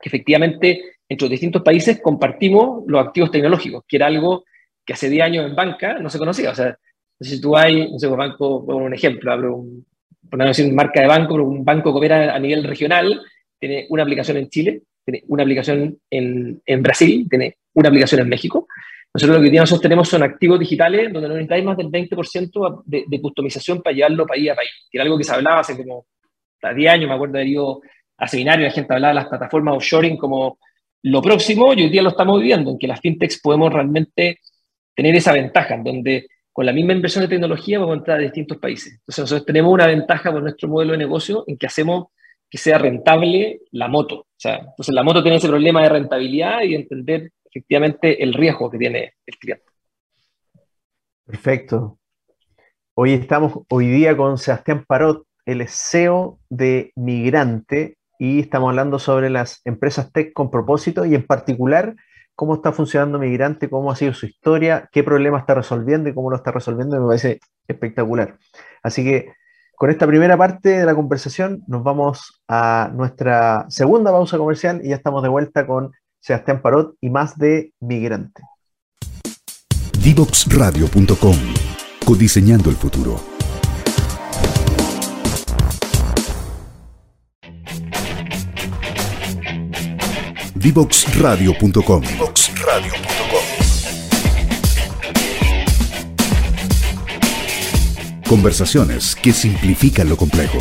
[0.00, 4.44] que efectivamente entre los distintos países compartimos los activos tecnológicos, que era algo
[4.84, 6.50] que hace 10 años en banca no se conocía.
[6.50, 6.76] O sea,
[7.20, 9.86] si tú hay, no sé, un banco, un ejemplo, abro un,
[10.28, 13.20] por no decir marca de banco, pero un banco que opera a nivel regional,
[13.58, 18.28] tiene una aplicación en Chile, tiene una aplicación en, en, Brasil, tiene una aplicación en
[18.28, 18.66] México.
[19.14, 23.04] Nosotros lo que nosotros tenemos son activos digitales donde no necesitáis más del 20% de,
[23.06, 26.06] de, customización para llevarlo país a país, que era algo que se hablaba hace como
[26.74, 27.80] 10 años, me acuerdo de haber ido
[28.18, 30.58] a seminarios, la gente hablaba de las plataformas offshoring como
[31.02, 34.40] lo próximo, y hoy día lo estamos viviendo, en que las fintechs podemos realmente
[34.94, 36.26] tener esa ventaja, en donde
[36.56, 38.94] con la misma inversión de tecnología podemos entrar a distintos países.
[38.94, 42.06] Entonces nosotros tenemos una ventaja con nuestro modelo de negocio en que hacemos
[42.48, 44.20] que sea rentable la moto.
[44.20, 48.70] O sea, entonces la moto tiene ese problema de rentabilidad y entender efectivamente el riesgo
[48.70, 49.64] que tiene el cliente.
[51.26, 51.98] Perfecto.
[52.94, 59.28] Hoy estamos hoy día con Sebastián Parot, el CEO de Migrante, y estamos hablando sobre
[59.28, 61.94] las empresas tech con propósito y en particular
[62.36, 66.30] cómo está funcionando Migrante, cómo ha sido su historia, qué problema está resolviendo y cómo
[66.30, 68.38] lo está resolviendo, me parece espectacular.
[68.82, 69.32] Así que
[69.74, 74.90] con esta primera parte de la conversación nos vamos a nuestra segunda pausa comercial y
[74.90, 78.42] ya estamos de vuelta con Sebastián Parot y más de Migrante.
[80.02, 81.36] Divoxradio.com
[82.04, 83.35] Codiseñando el futuro.
[90.66, 92.02] Divoxradio.com
[98.28, 100.58] Conversaciones que simplifican lo complejo.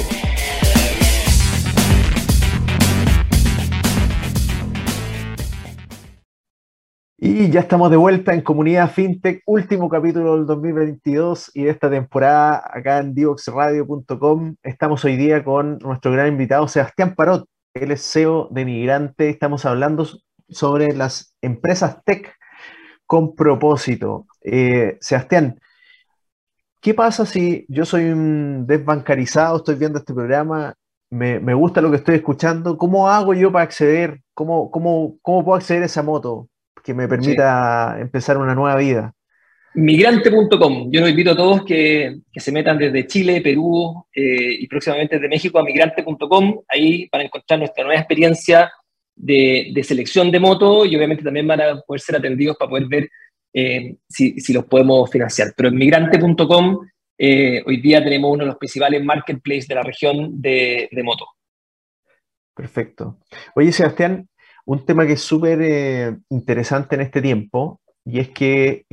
[7.18, 11.90] Y ya estamos de vuelta en Comunidad FinTech, último capítulo del 2022 y de esta
[11.90, 14.56] temporada acá en divoxradio.com.
[14.62, 19.30] Estamos hoy día con nuestro gran invitado Sebastián Parot, él es CEO de Migrante.
[19.30, 20.08] Estamos hablando
[20.50, 22.36] sobre las empresas tech
[23.06, 24.26] con propósito.
[24.42, 25.60] Eh, Sebastián,
[26.86, 30.76] ¿Qué pasa si yo soy un desbancarizado, estoy viendo este programa,
[31.10, 32.78] me, gusta lo que estoy escuchando?
[32.78, 34.22] ¿Cómo hago yo para acceder?
[34.36, 36.48] ¿Cómo, cómo, cómo puedo acceder a esa moto
[36.84, 39.15] que me permita empezar una nueva vida?
[39.76, 40.90] Migrante.com.
[40.90, 45.28] Yo los invito a todos que, se metan desde Chile, Perú eh, y próximamente desde
[45.28, 46.62] México a migrante.com.
[46.70, 48.72] Ahí van a encontrar nuestra nueva experiencia
[49.16, 52.88] de, de, selección de moto y obviamente también van a poder ser atendidos para poder
[52.88, 53.10] ver
[53.54, 55.54] eh, si, si, los podemos financiar.
[55.56, 56.80] Pero en migrante.com
[57.18, 61.26] eh, hoy día tenemos uno de los principales marketplaces de la región de, de moto.
[62.56, 63.20] Perfecto.
[63.56, 64.30] Oye, Sebastián,
[64.66, 68.86] un tema que es súper interesante en este tiempo, y es que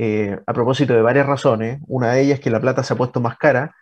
[0.45, 3.21] a propósito de varias razones, una de ellas es que la plata se ha puesto
[3.21, 3.73] más cara,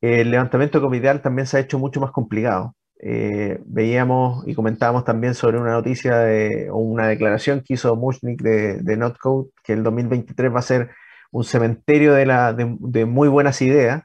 [0.00, 2.74] el levantamiento comital también se ha hecho mucho más complicado.
[3.00, 8.40] Eh, veíamos y comentábamos también sobre una noticia de, o una declaración que hizo Mushnik
[8.42, 10.90] de, de Notcode, que el 2023 va a ser
[11.30, 14.04] un cementerio de, muy buenas ideas,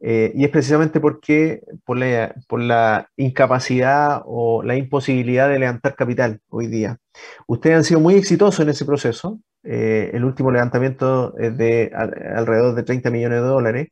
[0.00, 5.96] eh, y es precisamente porque por la, por la incapacidad o la imposibilidad de levantar
[5.96, 6.98] capital hoy día.
[7.46, 9.40] Ustedes han sido muy exitosos en ese proceso.
[9.64, 13.88] Eh, el último levantamiento es de alrededor de 30 millones de dólares.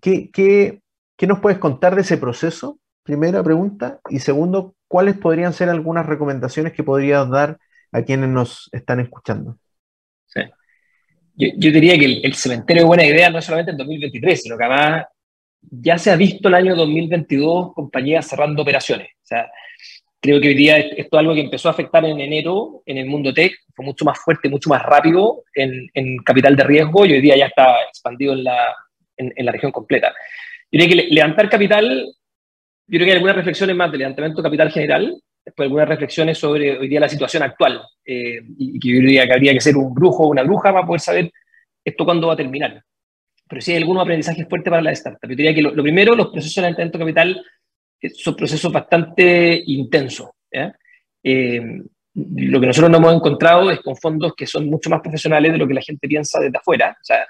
[0.00, 2.78] ¿qué, qué, nos puedes contar de ese proceso?
[3.08, 4.00] primera pregunta.
[4.10, 7.58] Y segundo, ¿cuáles podrían ser algunas recomendaciones que podrías dar
[7.90, 9.56] a quienes nos están escuchando?
[10.26, 10.42] Sí.
[11.34, 15.06] Yo, diría que el, cementerio de buena idea no solamente en 2023, sino que además
[15.62, 19.08] ya se ha visto el año 2022 compañías cerrando operaciones.
[19.14, 19.50] O sea,
[20.20, 23.06] creo que hoy día esto es algo que empezó a afectar en enero en el
[23.06, 27.12] mundo tech, fue mucho más fuerte, mucho más rápido en, en capital de riesgo y
[27.12, 28.74] hoy día ya está expandido en la,
[29.16, 30.14] en, en la región completa.
[30.70, 32.06] Yo diría que levantar capital
[32.90, 36.78] yo creo que hay algunas reflexiones más del levantamiento capital general, después algunas reflexiones sobre
[36.78, 39.92] hoy día la situación actual, eh, y que yo diría que habría que ser un
[39.92, 41.30] brujo o una bruja para poder saber
[41.84, 42.82] esto cuándo va a terminar.
[43.46, 45.28] Pero sí hay algunos aprendizajes fuertes para la startup.
[45.28, 47.44] Yo diría que lo, primero, los procesos de levantamiento capital
[48.14, 50.28] son procesos bastante intensos.
[51.22, 51.60] Eh,
[52.14, 55.58] lo que nosotros nos hemos encontrado es con fondos que son mucho más profesionales de
[55.58, 56.96] lo que la gente piensa desde afuera.
[57.00, 57.26] O sea,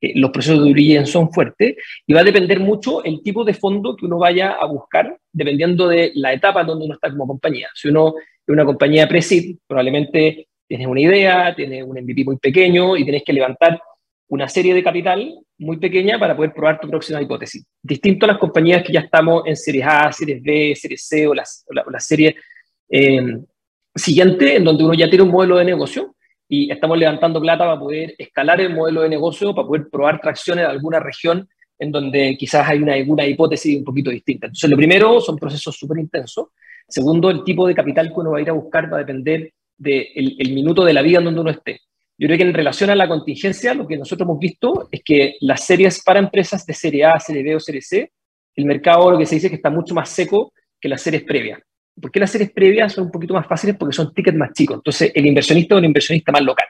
[0.00, 3.54] eh, los procesos de due son fuertes y va a depender mucho el tipo de
[3.54, 7.68] fondo que uno vaya a buscar dependiendo de la etapa donde uno está como compañía.
[7.74, 12.96] Si uno es una compañía pre-seed, probablemente tienes una idea, tienes un MVP muy pequeño
[12.96, 13.80] y tienes que levantar
[14.32, 17.66] una serie de capital muy pequeña para poder probar tu próxima hipótesis.
[17.82, 21.34] Distinto a las compañías que ya estamos en series A, series B, series C o
[21.34, 22.36] las, la, serie
[22.88, 23.36] eh,
[23.94, 26.16] siguiente, en donde uno ya tiene un modelo de negocio
[26.48, 30.64] y estamos levantando plata para poder escalar el modelo de negocio, para poder probar tracciones
[30.64, 31.46] en alguna región
[31.78, 34.46] en donde quizás hay una, alguna hipótesis un poquito distinta.
[34.46, 36.46] Entonces, lo primero son procesos súper intensos.
[36.88, 39.52] Segundo, el tipo de capital que uno va a ir a buscar va a depender
[39.76, 41.80] del el minuto de la vida en donde uno esté.
[42.22, 45.38] Yo creo que en relación a la contingencia, lo que nosotros hemos visto es que
[45.40, 48.12] las series para empresas de serie A, serie B o serie C,
[48.54, 51.24] el mercado lo que se dice es que está mucho más seco que las series
[51.24, 51.58] previas.
[52.00, 53.74] ¿Por qué las series previas son un poquito más fáciles?
[53.76, 54.76] Porque son tickets más chicos.
[54.76, 56.68] Entonces, el inversionista es un inversionista más local.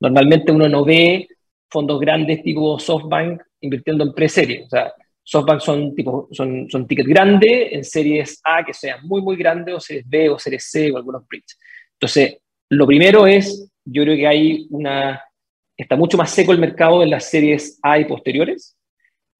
[0.00, 1.28] Normalmente uno no ve
[1.68, 4.66] fondos grandes tipo SoftBank invirtiendo en pre-series.
[4.66, 5.94] O sea, SoftBank son,
[6.32, 10.30] son, son tickets grandes en series A que sean muy, muy grandes, o series B,
[10.30, 11.54] o series C, o algunos bridge.
[11.92, 12.38] Entonces,
[12.70, 15.22] lo primero es, yo creo que hay una,
[15.76, 18.76] está mucho más seco el mercado en las series A y posteriores.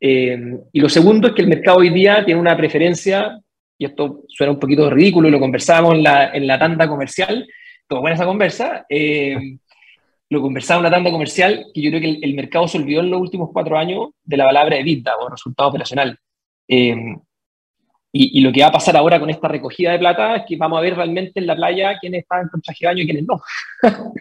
[0.01, 0.39] Eh,
[0.73, 3.39] y lo segundo es que el mercado hoy día tiene una preferencia
[3.81, 7.49] y esto suena un poquito ridículo y lo conversábamos en la, en la tanda comercial,
[7.89, 9.57] como buena esa conversa, eh,
[10.29, 13.11] lo conversaba en la tanda comercial, que yo creo que el, mercado se olvidó en
[13.11, 16.19] los últimos cuatro años de la palabra EBITDA o resultado operacional.
[16.69, 16.95] Eh,
[18.13, 20.79] Y, lo que va a pasar ahora con esta recogida de plata es que vamos
[20.79, 23.41] a ver realmente en la playa quiénes están con traje de baño y quiénes no.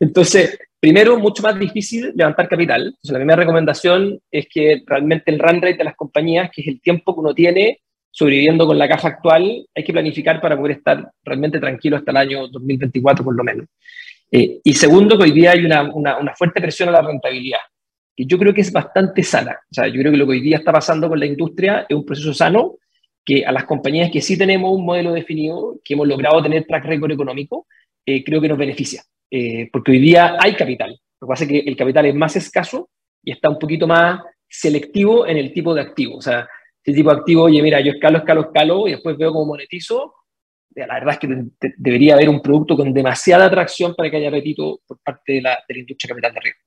[0.00, 2.86] Entonces, primero, mucho más difícil levantar capital.
[2.86, 6.68] Entonces, la primera recomendación es que realmente el run rate de las compañías, que es
[6.68, 7.80] el tiempo que uno tiene
[8.10, 12.16] sobreviviendo con la caja actual, hay que planificar para poder estar realmente tranquilo hasta el
[12.16, 13.66] año 2024 por lo menos.
[14.32, 17.60] Eh, y segundo, que hoy día hay una, una, una fuerte presión a la rentabilidad
[18.16, 19.60] que yo creo que es bastante sana.
[19.70, 21.94] O sea, yo creo que lo que hoy día está pasando con la industria es
[21.94, 22.76] un proceso sano
[23.26, 26.84] que a las compañías que sí tenemos un modelo definido, que hemos logrado tener track
[26.84, 27.66] record económico,
[28.06, 29.02] eh, creo que nos beneficia.
[29.28, 30.96] Eh, porque hoy día hay capital.
[31.20, 32.88] Lo que pasa es que el capital es más escaso
[33.24, 36.18] y está un poquito más selectivo en el tipo de activo.
[36.18, 36.48] O sea,
[36.84, 40.14] ese tipo de activo, oye, mira, yo escalo, escalo, escalo y después veo cómo monetizo.
[40.76, 44.82] La verdad es que debería haber un producto con demasiada atracción para que haya apetito
[44.86, 46.60] por parte de la, de la industria capital de riesgo.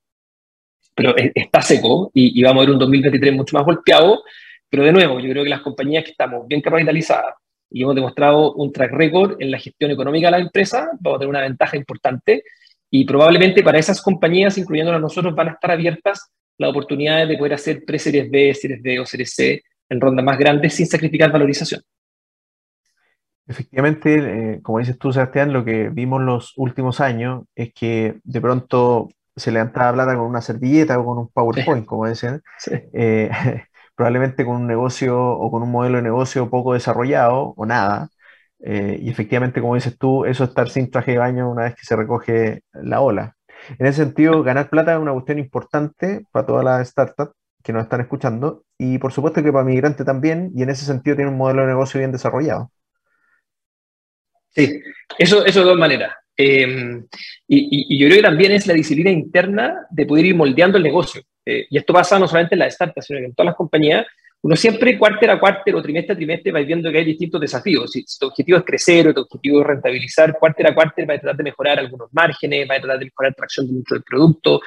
[0.94, 4.22] Pero está seco y, y, vamos a ver un 2023 mucho más golpeado
[4.70, 7.34] pero de nuevo, yo creo que las compañías que estamos bien capitalizadas
[7.70, 11.20] y hemos demostrado un track record en la gestión económica de la empresa, vamos a
[11.20, 12.44] tener una ventaja importante
[12.90, 17.38] y probablemente para esas compañías, incluyendo a nosotros, van a estar abiertas las oportunidades de
[17.38, 21.32] poder hacer pre-series B, series D o series C en rondas más grandes sin sacrificar
[21.32, 21.82] valorización.
[23.46, 24.14] Efectivamente,
[24.54, 29.08] eh, como dices tú, Sebastián, lo que vimos los últimos años es que de pronto
[29.34, 32.42] se levantaba plata con una servilleta o con un PowerPoint, como decían.
[32.58, 32.72] Sí.
[32.92, 33.30] Eh,
[34.00, 38.08] probablemente con un negocio o con un modelo de negocio poco desarrollado o nada.
[38.64, 41.84] Eh, y efectivamente, como dices tú, eso estar sin traje de baño una vez que
[41.84, 43.36] se recoge la ola.
[43.78, 47.82] En ese sentido, ganar plata es una cuestión importante para todas las startups que nos
[47.82, 51.36] están escuchando y por supuesto que para migrante también, y en ese sentido tiene un
[51.36, 52.70] modelo de negocio bien desarrollado.
[54.48, 54.80] Sí,
[55.18, 56.14] eso, eso de dos maneras.
[56.38, 57.06] Em,
[57.46, 61.20] y, yo creo que también es la disciplina interna de poder ir moldeando el negocio.
[61.50, 64.06] Eh, y esto pasa no solamente en las startups, sino en todas las compañías.
[64.42, 67.90] Uno siempre, cuarter a cuarter o trimestre a trimestre, va viendo que hay distintos desafíos.
[67.90, 71.18] Si, tu objetivo es crecer o tu objetivo es rentabilizar, cuarter a cuarter va a
[71.18, 74.60] tratar de mejorar algunos márgenes, va a tratar de mejorar tracción dentro del producto.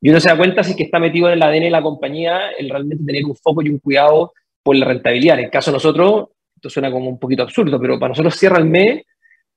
[0.00, 1.82] Y uno se da cuenta si es que está metido en el ADN de la
[1.82, 5.38] compañía el realmente tener un foco y un cuidado por la rentabilidad.
[5.38, 8.58] En el caso de nosotros, esto suena como un poquito absurdo, pero para nosotros cierra
[8.58, 9.02] el mes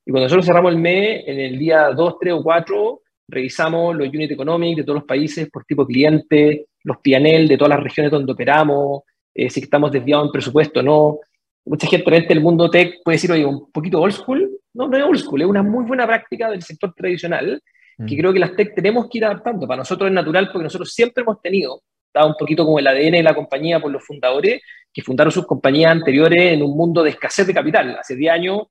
[0.06, 3.01] y cuando nosotros cerramos el mes, en el día 2, 3 o 4,
[3.32, 7.70] revisamos los unit economics de todos los países por tipo cliente, los PNL de todas
[7.70, 11.20] las regiones donde operamos, eh, si estamos desviados en presupuesto o no.
[11.66, 14.50] Mucha gente del mundo tech puede decir, oye, un poquito old school.
[14.74, 17.62] No, no es old school, es una muy buena práctica del sector tradicional
[18.08, 18.18] que mm.
[18.18, 19.68] creo que las tech tenemos que ir adaptando.
[19.68, 21.82] Para nosotros es natural porque nosotros siempre hemos tenido,
[22.14, 24.62] dado un poquito como el ADN de la compañía por los fundadores,
[24.94, 27.98] que fundaron sus compañías anteriores en un mundo de escasez de capital.
[28.00, 28.62] Hace 10 años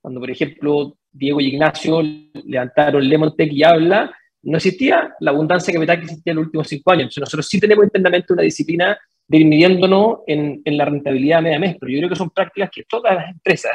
[0.00, 2.02] cuando, por ejemplo, Diego y Ignacio
[2.44, 6.46] levantaron Lemon Tech y Habla, no existía la abundancia de capital que existía en los
[6.46, 7.02] últimos cinco años.
[7.04, 11.58] Entonces, nosotros sí tenemos internamente una disciplina de ir midiéndonos en, en la rentabilidad media
[11.58, 13.72] mes, pero yo creo que son prácticas que todas las empresas,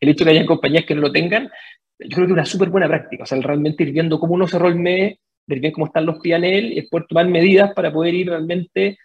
[0.00, 1.50] el hecho de que haya compañías que no lo tengan,
[1.98, 3.22] yo creo que es una súper buena práctica.
[3.22, 6.18] O sea, realmente ir viendo cómo uno cerró el mes, ver bien cómo están los
[6.18, 8.98] PNL y después tomar medidas para poder ir realmente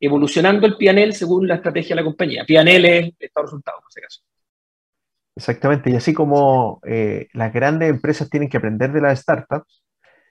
[0.00, 2.44] evolucionando el PNL según la estrategia de la compañía.
[2.46, 4.20] PNL es estado resultado, en ese caso.
[5.34, 9.82] Exactamente, y así como eh, las grandes empresas tienen que aprender de las startups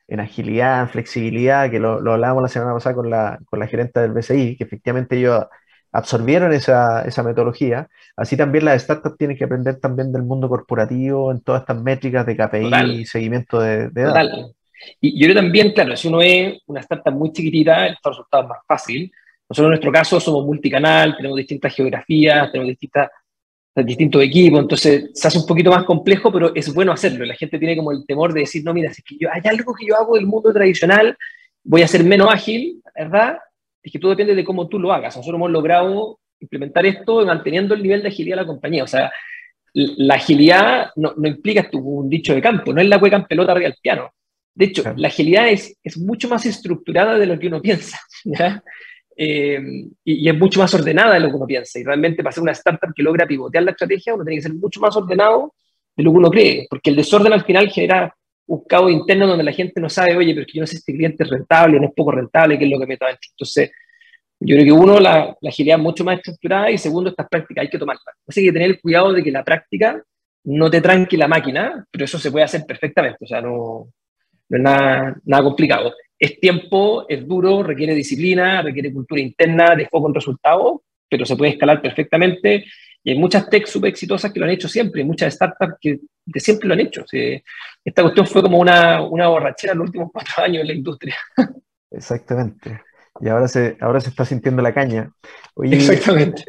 [0.07, 3.67] en agilidad, en flexibilidad, que lo, lo hablábamos la semana pasada con la, con la
[3.67, 5.45] gerente del BCI, que efectivamente ellos
[5.91, 11.31] absorbieron esa, esa, metodología, así también las startups tienen que aprender también del mundo corporativo
[11.31, 14.55] en todas estas métricas de KPI y seguimiento de, de datos.
[14.99, 18.49] Y yo creo también, claro, si uno es una startup muy chiquitita, el resultado es
[18.49, 19.11] más fácil.
[19.49, 23.09] Nosotros en nuestro caso somos multicanal, tenemos distintas geografías, tenemos distintas
[23.75, 27.25] distintos equipos, entonces se hace un poquito más complejo, pero es bueno hacerlo.
[27.25, 29.41] La gente tiene como el temor de decir, no, mira, si es que yo, hay
[29.45, 31.17] algo que yo hago del mundo tradicional,
[31.63, 33.37] voy a ser menos ágil, ¿verdad?
[33.81, 35.15] Es que todo depende de cómo tú lo hagas.
[35.15, 38.83] Nosotros hemos logrado implementar esto manteniendo el nivel de agilidad de la compañía.
[38.83, 39.11] O sea,
[39.73, 43.53] la agilidad no, no implica un dicho de campo, no es la cueca en pelota
[43.53, 44.11] arriba del piano.
[44.53, 47.99] De hecho, la agilidad es, es mucho más estructurada de lo que uno piensa.
[48.25, 48.61] ¿ya?
[49.23, 49.61] Eh,
[50.03, 51.77] y, es mucho más ordenada de lo que uno piensa.
[51.77, 54.55] Y realmente para ser una startup que logra pivotear la estrategia, uno tiene que ser
[54.55, 55.53] mucho más ordenado
[55.95, 58.15] de lo que uno cree, porque el desorden al final genera
[58.47, 60.71] un caos interno donde la gente no sabe, oye, pero es que yo no sé
[60.71, 63.29] si este cliente es rentable, no es poco rentable, qué es lo que meto adentro.
[63.31, 63.71] Entonces,
[64.39, 67.61] yo creo que uno, la, la agilidad es mucho más estructurada y segundo, estas prácticas
[67.61, 68.15] hay que tomarlas.
[68.27, 70.03] Así que tener el cuidado de que la práctica
[70.45, 73.87] no te tranque la máquina, pero eso se puede hacer perfectamente, o sea, no,
[74.49, 79.87] no es nada, nada complicado es tiempo, es duro, requiere disciplina, requiere cultura interna, de
[79.87, 82.63] foco en resultados, pero se puede escalar perfectamente.
[83.03, 85.99] Y hay muchas tech súper exitosas que lo han hecho siempre, y muchas startups que
[86.23, 87.03] de siempre lo han hecho.
[87.83, 91.15] esta cuestión fue como una, una borrachera en los últimos cuatro años en la industria.
[91.89, 92.81] Exactamente.
[93.19, 95.11] Y ahora se, ahora se está sintiendo la caña.
[95.63, 96.43] Exactamente.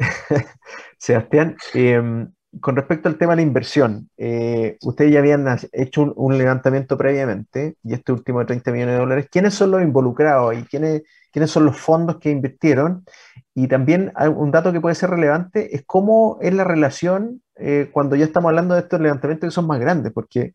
[0.99, 6.37] Sebastián, em, con respecto al tema de la inversión, eh, ustedes ya habían hecho un,
[6.37, 9.27] levantamiento previamente y este último de 30 millones de dólares.
[9.31, 13.05] ¿Quiénes son los involucrados y quiénes, quiénes son los fondos que invirtieron?
[13.55, 18.15] Y también un dato que puede ser relevante es cómo es la relación eh, cuando
[18.15, 20.53] ya estamos hablando de estos levantamientos que son más grandes, porque,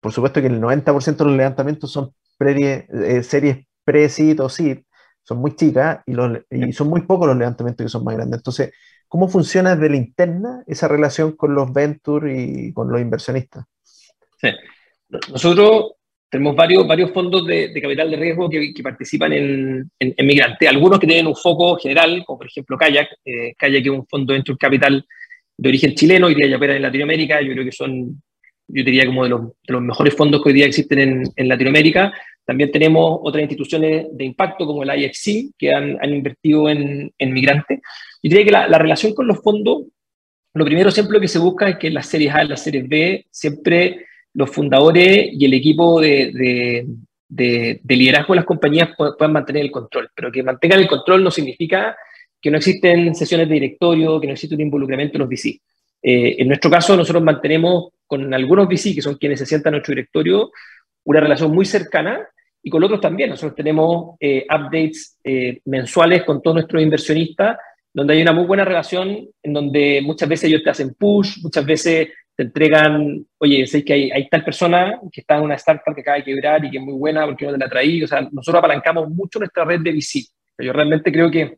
[0.00, 4.78] por supuesto que el 90% de los levantamientos son eh, series pre-SID o SID,
[5.22, 6.14] son muy chicas y,
[6.50, 8.38] y son muy pocos los levantamientos que son más grandes.
[8.38, 8.72] Entonces,
[9.08, 13.64] ¿Cómo funciona desde la interna esa relación con los venture y con los inversionistas?
[14.40, 14.48] Sí.
[15.08, 15.92] Nosotros
[16.30, 20.68] tenemos varios, varios fondos de, capital de riesgo que, participan en, en, Migrante.
[20.68, 23.08] Algunos que tienen un foco general, como por ejemplo Kayak.
[23.24, 25.06] Eh, Kayak es un fondo de venture capital
[25.56, 27.40] de origen chileno, y día ya opera en Latinoamérica.
[27.40, 28.22] Yo creo que son,
[28.68, 31.48] yo diría, como de los, de los mejores fondos que hoy día existen en, en
[31.48, 32.12] Latinoamérica.
[32.44, 37.32] También tenemos otras instituciones de impacto como el IFC que han, han invertido en, en
[37.32, 37.80] migrantes.
[38.22, 39.84] Yo diría que la, la, relación con los fondos,
[40.54, 42.88] lo primero siempre que se busca es que en las series A y las series
[42.88, 46.86] B siempre los fundadores y el equipo de,
[47.28, 50.10] de, de, liderazgo de las compañías puedan mantener el control.
[50.14, 51.96] Pero que mantengan el control no significa
[52.40, 55.60] que no existen sesiones de directorio, que no existe un involucramiento en los VC.
[56.02, 59.78] Eh, en nuestro caso, nosotros mantenemos con algunos VC, que son quienes se sientan en
[59.78, 60.50] nuestro directorio,
[61.04, 62.26] una relación muy cercana
[62.62, 63.30] y con otros también.
[63.30, 67.58] Nosotros tenemos eh, updates eh, mensuales con todos nuestros inversionistas,
[67.98, 71.66] donde hay una muy buena relación, en donde muchas veces ellos te hacen push, muchas
[71.66, 76.02] veces te entregan, oye, sé que hay, tal persona que está en una startup que
[76.02, 78.00] acaba de quebrar y que es muy buena porque no te la traí.
[78.04, 80.28] O sea, nosotros apalancamos mucho nuestra red de VC.
[80.58, 81.56] Yo realmente creo que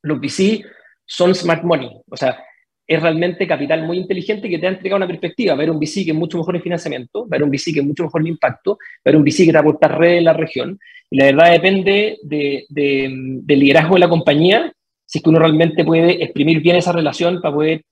[0.00, 0.64] los VC
[1.04, 1.90] son smart money.
[2.08, 2.42] O sea,
[2.86, 5.54] es realmente capital muy inteligente que te ha entregado una perspectiva.
[5.54, 8.04] Ver un VC que es mucho mejor en financiamiento, ver un VC que es mucho
[8.04, 10.78] mejor en impacto, ver un VC que te aporta red en la región.
[11.10, 14.72] Y la verdad depende de, del liderazgo de la compañía,
[15.08, 17.84] si es que uno realmente puede exprimir bien esa relación para poder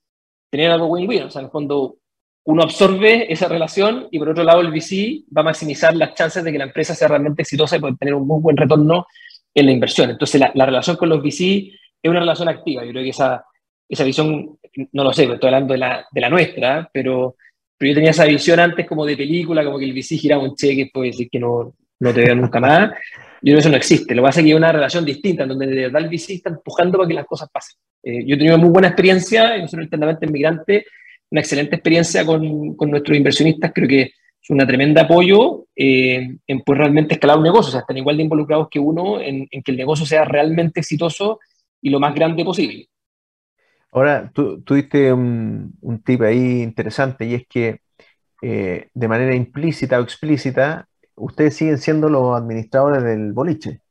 [0.51, 1.23] tener algo win-win.
[1.23, 1.95] O sea, en el fondo,
[2.45, 6.43] uno absorbe esa relación y por otro lado el VC va a maximizar las chances
[6.43, 9.07] de que la empresa sea realmente exitosa y pueda tener un muy buen retorno
[9.53, 10.11] en la inversión.
[10.11, 11.71] Entonces, la, la relación con los VC
[12.03, 12.85] es una relación activa.
[12.85, 13.43] Yo creo que esa
[13.89, 14.57] esa visión,
[14.91, 17.35] no lo sé, estoy hablando de la, de la nuestra, pero,
[17.77, 20.55] pero yo tenía esa visión antes como de película, como que el VC giraba un
[20.55, 22.91] cheque, puede decir que no, no te veo nunca más.
[23.41, 24.15] Yo creo que eso no existe.
[24.15, 26.33] Lo que pasa es que hay una relación distinta, en donde de verdad el VC
[26.33, 27.77] está empujando para que las cosas pasen.
[28.03, 30.85] Eh, yo he tenido muy buena experiencia, nosotros internamente en Migrante,
[31.29, 33.71] una excelente experiencia con, con, nuestros inversionistas.
[33.73, 37.69] Creo que es una tremenda apoyo eh, en pues realmente escalar un negocio.
[37.69, 40.79] O sea, están igual de involucrados que uno en, en que el negocio sea realmente
[40.79, 41.39] exitoso
[41.81, 42.87] y lo más grande posible.
[43.91, 45.73] Ahora, tú, diste un,
[46.05, 47.81] tip ahí interesante y es que
[48.41, 53.81] eh, de manera implícita o explícita, ustedes siguen siendo los administradores del boliche.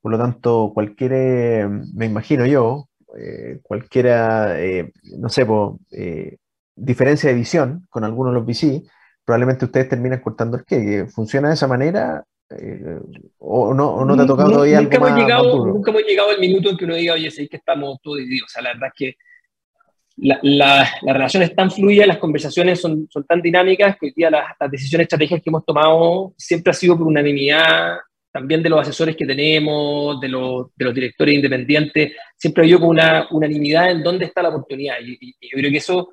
[0.00, 5.46] Por lo tanto, cualquier, me imagino yo, eh, cualquiera, eh, no sé,
[6.76, 8.84] diferencia de visión con algunos de los VC,
[9.24, 11.06] probablemente ustedes terminan cortando el qué.
[11.12, 12.24] ¿Funciona de esa manera?
[13.38, 16.40] o, no, no te ha tocado todavía nunca algo hemos llegado, Nunca hemos llegado al
[16.40, 18.46] minuto en que uno diga, oye, sí que estamos todos divididos.
[18.46, 19.16] O sea, la verdad es que
[20.20, 24.30] la, la, relación es tan fluida, las conversaciones son, son tan dinámicas que hoy día
[24.30, 27.98] las, decisiones estratégicas que hemos tomado siempre ha sido por unanimidad,
[28.32, 32.86] también de los asesores que tenemos, de los, de los directores independientes, siempre ha habido
[32.86, 34.96] una unanimidad en dónde está la oportunidad.
[35.00, 36.10] Y, yo creo que eso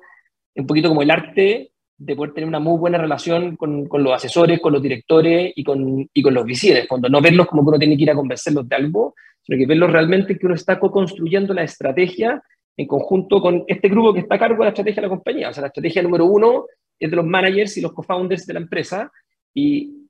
[0.54, 4.02] es un poquito como el arte de poder tener una muy buena relación con, con
[4.02, 7.62] los asesores, con los directores y con, y con los visires, cuando no verlos como
[7.62, 10.54] que uno tiene que ir a convencerlos de algo, sino que verlos realmente que uno
[10.54, 12.42] está co-construyendo la estrategia
[12.76, 15.48] en conjunto con este grupo que está a cargo de la estrategia de la compañía.
[15.48, 16.66] O sea, la estrategia número uno
[16.98, 19.10] es de los managers y los co-founders de la empresa.
[19.54, 20.06] Y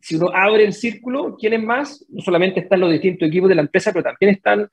[0.00, 2.04] si uno abre el círculo, ¿quiénes más?
[2.08, 4.68] No solamente están los distintos equipos de la empresa, pero también están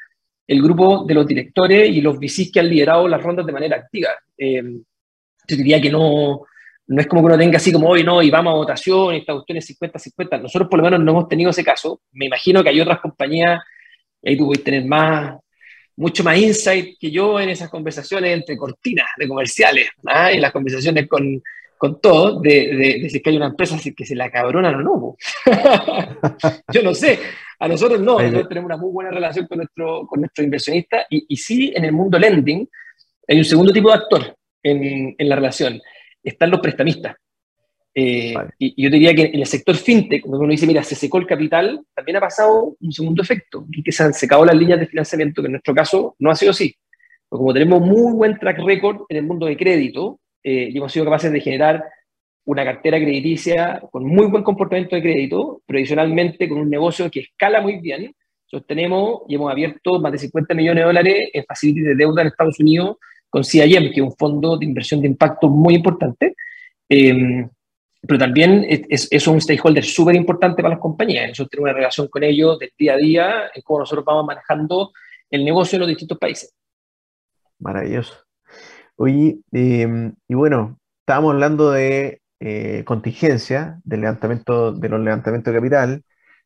[0.47, 3.78] el grupo de los directores y los VCs que han liderado las rondas de manera
[3.78, 4.09] activa.
[4.38, 4.63] Eh,
[5.47, 6.41] yo diría que no,
[6.88, 9.19] no es como que uno tenga así como hoy, no, y vamos a votación, y
[9.19, 10.41] esta cuestión es 50-50.
[10.41, 12.01] Nosotros por lo menos no hemos tenido ese caso.
[12.11, 13.61] Me imagino que hay otras compañías,
[14.26, 15.39] ahí tú puedes tener más,
[15.97, 20.31] mucho más insight que yo en esas conversaciones entre cortinas de comerciales, ¿ah?
[20.31, 21.41] en las conversaciones con,
[21.77, 24.81] con todos, de, de, si es que hay una empresa que se la cabronan o
[24.81, 25.17] no.
[26.73, 27.19] yo no sé,
[27.59, 31.25] a nosotros no, nosotros tenemos una muy buena relación con nuestro, con nuestro inversionista y,
[31.27, 32.67] y sí, en el mundo lending
[33.27, 35.79] hay un segundo tipo de actor en, en la relación,
[36.23, 37.15] están los prestamistas.
[37.93, 41.17] Eh, y, yo diría que en el sector fintech, cuando uno dice, mira, se secó
[41.17, 44.87] el capital, también ha pasado un segundo efecto, que se han secado las líneas de
[44.87, 46.75] financiamiento, que en nuestro caso no ha sido así.
[47.27, 50.91] Porque como tenemos muy buen track record en el mundo de crédito, eh, y hemos
[50.91, 51.83] sido capaces de generar
[52.45, 57.21] una cartera crediticia con muy buen comportamiento de crédito, pero adicionalmente con un negocio que
[57.21, 58.13] escala muy bien,
[58.51, 62.21] Nosotros tenemos y hemos abierto más de 50 millones de dólares en facilities de deuda
[62.21, 62.97] en Estados Unidos
[63.29, 66.35] con CIM, que es un fondo de inversión de impacto muy importante.
[66.89, 67.47] Eh,
[68.01, 71.29] pero también es, es un stakeholder súper importante para las compañías.
[71.29, 74.91] Nosotros tenemos una relación con ellos del día a día, en cómo nosotros vamos manejando
[75.29, 76.53] el negocio en los distintos países.
[77.59, 78.15] Maravilloso.
[78.95, 85.59] Oye, em, y bueno, estábamos hablando de eh, contingencia, del levantamiento, de los levantamientos de
[85.59, 86.03] capital,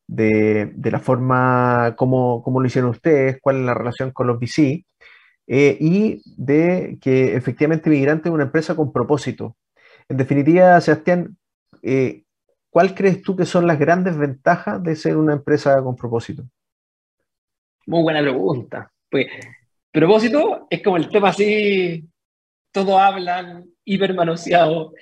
[0.08, 4.40] de, de la forma, cómo, cómo, lo hicieron ustedes, cuál es la relación con los
[4.40, 4.86] VC,
[5.48, 9.56] eh, y de que efectivamente Migrante es una empresa con propósito.
[10.10, 11.38] En definitiva, Sebastián,
[11.84, 12.24] eh,
[12.70, 16.44] ¿cuál crees tú que son las grandes ventajas de ser una empresa con propósito?
[17.88, 18.92] Muy buena pregunta.
[19.10, 19.28] Pues,
[19.92, 22.04] propósito es como el tema así,
[22.72, 24.94] todos hablan, hipermanoseado.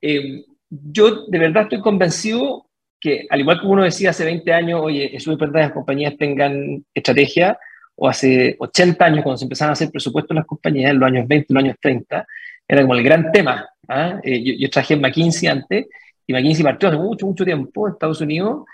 [0.00, 2.66] Eh, yo de verdad estoy convencido
[2.98, 6.84] que, al igual que uno decía hace 20 años, oye, es súper las compañías tengan
[6.94, 7.58] estrategia,
[7.94, 11.28] o hace 80 años, cuando se empezaban a hacer presupuestos las compañías, en los años
[11.28, 12.26] 20, en los años 30,
[12.66, 13.68] era como el gran tema.
[13.88, 14.20] ¿ah?
[14.22, 15.86] Eh, yo, trabajé en McKinsey antes,
[16.26, 18.64] y McKinsey partió hace mucho, mucho tiempo en Estados Unidos,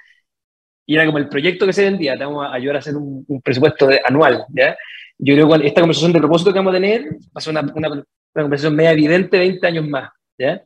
[0.86, 3.24] y era como el proyecto que se vendía, te vamos a ayudar a hacer un,
[3.28, 4.76] un presupuesto anual, ¿ya?
[5.18, 7.72] Yo creo que esta conversación de propósito que vamos a tener va a ser una,
[7.74, 10.62] una, una conversación media evidente 20 años más, ¿ya?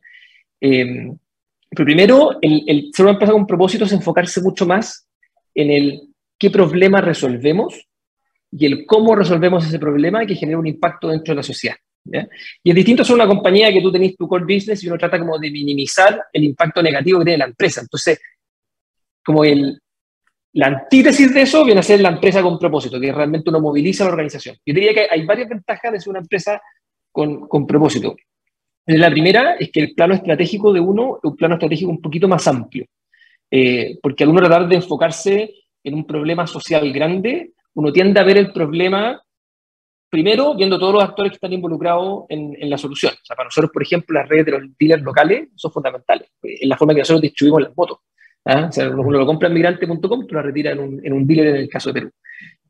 [0.61, 1.11] Eh,
[1.69, 5.07] pero primero, el, el ser una empresa con propósito es enfocarse mucho más
[5.55, 6.01] en el
[6.37, 7.87] qué problema resolvemos
[8.51, 11.75] y el cómo resolvemos ese problema que genera un impacto dentro de la sociedad.
[12.05, 12.27] ¿Ya?
[12.63, 15.19] Y es distinto ser una compañía que tú tenés tu core business y uno trata
[15.19, 17.81] como de minimizar el impacto negativo que tiene la empresa.
[17.81, 18.19] Entonces,
[19.23, 19.79] como el,
[20.53, 24.03] la antítesis de eso viene a ser la empresa con propósito, que realmente uno moviliza
[24.03, 24.55] a la organización.
[24.65, 26.61] Yo diría que hay varias ventajas de ser una empresa
[27.11, 28.15] con, con propósito.
[28.85, 32.27] La primera es que el plano estratégico de uno es un plano estratégico un poquito
[32.27, 32.85] más amplio,
[33.49, 38.23] eh, porque al uno tratar de enfocarse en un problema social grande, uno tiende a
[38.23, 39.21] ver el problema
[40.13, 43.13] primero viendo todos los actores que están involucrados en, en, la solución.
[43.13, 46.69] O sea, para nosotros, por ejemplo, las redes de los dealers locales son fundamentales, en
[46.69, 47.97] la forma que nosotros distribuimos las motos.
[48.45, 48.67] ¿Ah?
[48.69, 51.47] O sea, uno lo compra en migrante.com, tú la retira en un, en un, dealer
[51.47, 52.11] en el caso de Perú.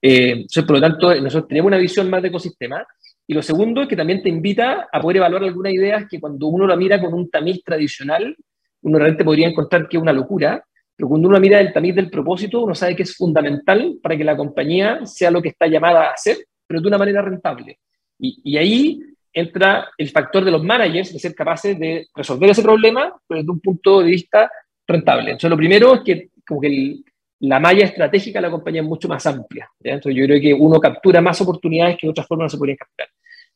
[0.01, 2.87] Eh, entonces, por lo tanto, nosotros tenemos una visión más de ecosistema.
[3.27, 6.47] Y lo segundo es que también te invita a poder evaluar algunas ideas que cuando
[6.47, 8.37] uno la mira con un tamiz tradicional,
[8.83, 10.63] uno realmente podría encontrar que es una locura,
[10.95, 14.23] pero cuando uno mira el tamiz del propósito, uno sabe que es fundamental para que
[14.23, 16.37] la compañía sea lo que está llamada a hacer,
[16.73, 17.77] pero de una manera rentable.
[18.17, 18.99] Y, y ahí
[19.31, 23.51] entra el factor de los managers de ser capaces de resolver ese problema, pero desde
[23.51, 24.51] un punto de vista
[24.87, 25.31] rentable.
[25.31, 26.95] Entonces, lo primero es que, como que
[27.41, 29.69] la malla estratégica de la compañía es mucho más amplia.
[29.79, 29.93] ¿ya?
[29.93, 32.77] Entonces, yo creo que uno captura más oportunidades que de otras formas no se podrían
[32.77, 33.09] capturar.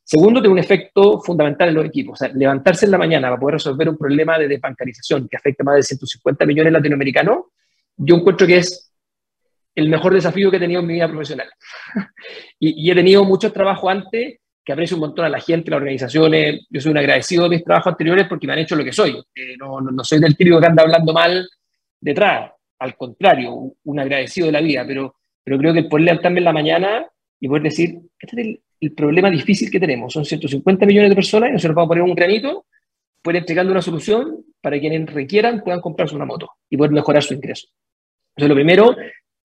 [0.03, 2.13] Segundo, tiene un efecto fundamental en los equipos.
[2.13, 5.63] O sea, levantarse en la mañana para poder resolver un problema de desbancarización que afecta
[5.63, 7.37] a más de 150 millones de latinoamericanos,
[7.97, 8.86] yo encuentro que es
[9.77, 11.47] el mejor desafío que he tenido en mi vida profesional.
[12.59, 15.77] y, y, he tenido muchos trabajos antes que aprecio un montón a la gente, las
[15.77, 16.65] organizaciones.
[16.69, 19.11] Yo soy un agradecido de mis trabajos anteriores porque me han hecho lo que soy.
[19.35, 21.47] Eh, no, no, no, soy del típico que anda hablando mal
[22.01, 22.51] detrás.
[22.79, 24.83] Al contrario, un agradecido de la vida.
[24.87, 27.05] Pero, pero creo que el poder levantarme en la mañana
[27.39, 30.11] y poder decir, este es el, el problema difícil que tenemos.
[30.11, 32.65] Son 150 millones de personas y nosotros vamos a poner un granito,
[33.21, 37.35] poder entregando una solución para quienes requieran puedan comprarse una moto y poder mejorar su
[37.35, 37.67] ingreso.
[38.35, 38.95] Entonces, lo primero,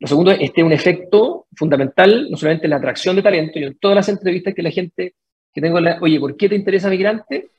[0.02, 3.78] lo segundo, este un efecto fundamental, no solamente en la atracción de talento, y en
[3.78, 5.14] todas las entrevistas que la gente
[5.54, 7.50] que tengo, la, oye, ¿por qué te interesa migrante?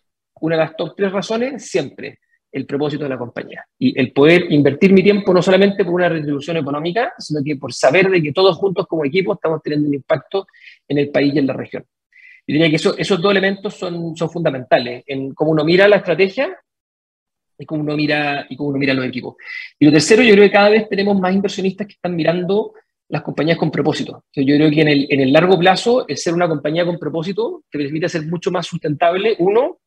[0.41, 2.19] Una de las top tres razones, siempre,
[2.51, 3.65] el propósito de la compañía.
[3.79, 7.71] Y el poder invertir mi tiempo no solamente por una retribución económica, sino que por
[7.71, 10.45] saber de que todos juntos como equipo estamos teniendo un impacto
[10.85, 11.85] en el país y en la región.
[12.45, 15.95] Yo diría que eso, esos dos elementos son, son fundamentales en cómo uno mira la
[15.95, 16.53] estrategia
[17.57, 19.35] y cómo uno mira, y cómo uno mira los equipos.
[19.79, 22.73] Y lo tercero, yo creo que cada vez tenemos más inversionistas que están mirando
[23.09, 24.25] las compañías con propósito.
[24.33, 27.63] Yo creo que en el, en el largo plazo, el ser una compañía con propósito
[27.69, 29.79] te permite ser mucho más sustentable, uno,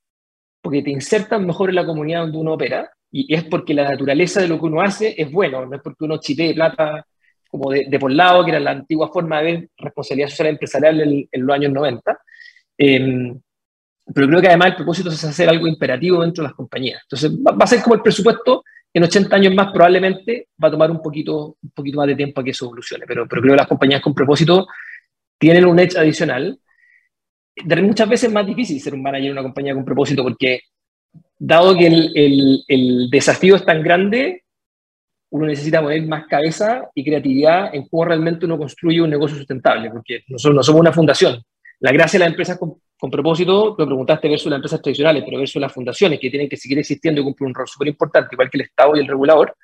[0.60, 4.40] porque te insertan mejor en la comunidad donde uno opera, y es porque la naturaleza
[4.40, 7.06] de lo que uno hace es bueno, no es porque uno chipee plata
[7.50, 11.28] como de, de, por lado, que era la antigua forma de responsabilidad social empresarial en,
[11.30, 12.18] en los años 90.
[12.78, 13.34] Eh,
[14.14, 17.02] pero creo que además el propósito es hacer algo imperativo dentro de las compañías.
[17.02, 18.62] Entonces va, va, a ser como el presupuesto,
[18.94, 22.40] en 80 años más probablemente va a tomar un poquito, un poquito más de tiempo
[22.40, 24.66] a que eso evolucione, pero, pero creo que las compañías con propósito
[25.38, 26.58] tienen un edge adicional.
[27.56, 30.60] De muchas veces es más difícil ser un manager en una compañía con propósito porque
[31.38, 34.44] dado que el, el, el desafío es tan grande,
[35.30, 39.90] uno necesita poner más cabeza y creatividad en cómo realmente uno construye un negocio sustentable,
[39.90, 41.42] porque nosotros no somos una fundación.
[41.80, 45.38] La gracia de las empresas con, con propósito, lo preguntaste versus las empresas tradicionales, pero
[45.38, 48.48] versus las fundaciones que tienen que seguir existiendo y cumplir un rol súper importante, igual
[48.50, 49.54] que el Estado y el regulador,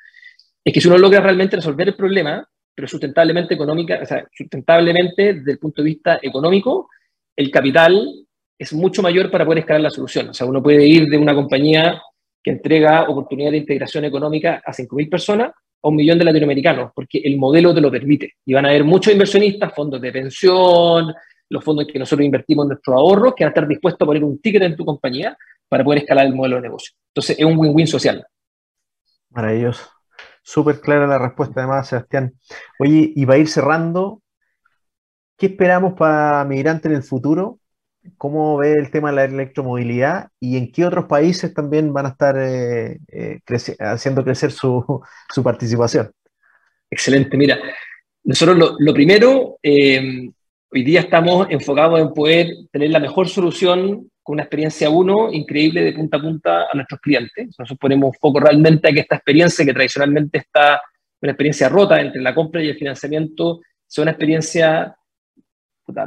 [0.65, 5.35] es que si uno logra realmente resolver el problema, pero sustentablemente económica, o sea, sustentablemente
[5.35, 6.89] desde el punto de vista económico,
[7.35, 8.07] el capital
[8.59, 10.29] es mucho mayor para poder escalar la solución.
[10.29, 12.01] O sea, uno puede ir de una compañía
[12.43, 15.53] que entrega oportunidad de integración económica a 5.000 personas
[15.83, 18.35] a un millón de latinoamericanos, porque el modelo te lo permite.
[18.45, 21.13] Y van a haber muchos inversionistas, fondos de pensión,
[21.53, 24.25] los fondos en que nosotros invertimos nuestros ahorros, que van a estar dispuestos a poner
[24.25, 25.37] un ticket en tu compañía
[25.69, 26.95] para poder escalar el modelo de negocio.
[27.09, 28.27] Entonces, es un win-win social.
[29.31, 29.89] Maravilloso.
[30.43, 32.33] Súper clara la respuesta, además, Sebastián.
[32.79, 34.23] Oye, y para ir cerrando,
[35.37, 37.59] ¿qué esperamos para Migrante en el futuro?
[38.17, 42.11] ¿Cómo ve el tema de la electromovilidad y en qué otros países también van a
[42.11, 43.41] estar eh, eh,
[43.79, 45.03] haciendo crecer su,
[45.45, 46.11] participación?
[46.91, 47.59] Excelente, mira,
[48.25, 50.29] nosotros lo, primero, eh,
[50.73, 55.83] hoy día estamos enfocados en poder tener la mejor solución con una experiencia uno increíble
[55.83, 57.49] de punta a punta a nuestros clientes.
[57.59, 60.81] Nosotros ponemos foco realmente a que esta experiencia, que tradicionalmente está
[61.21, 64.97] una experiencia rota entre la compra y el financiamiento, sea una experiencia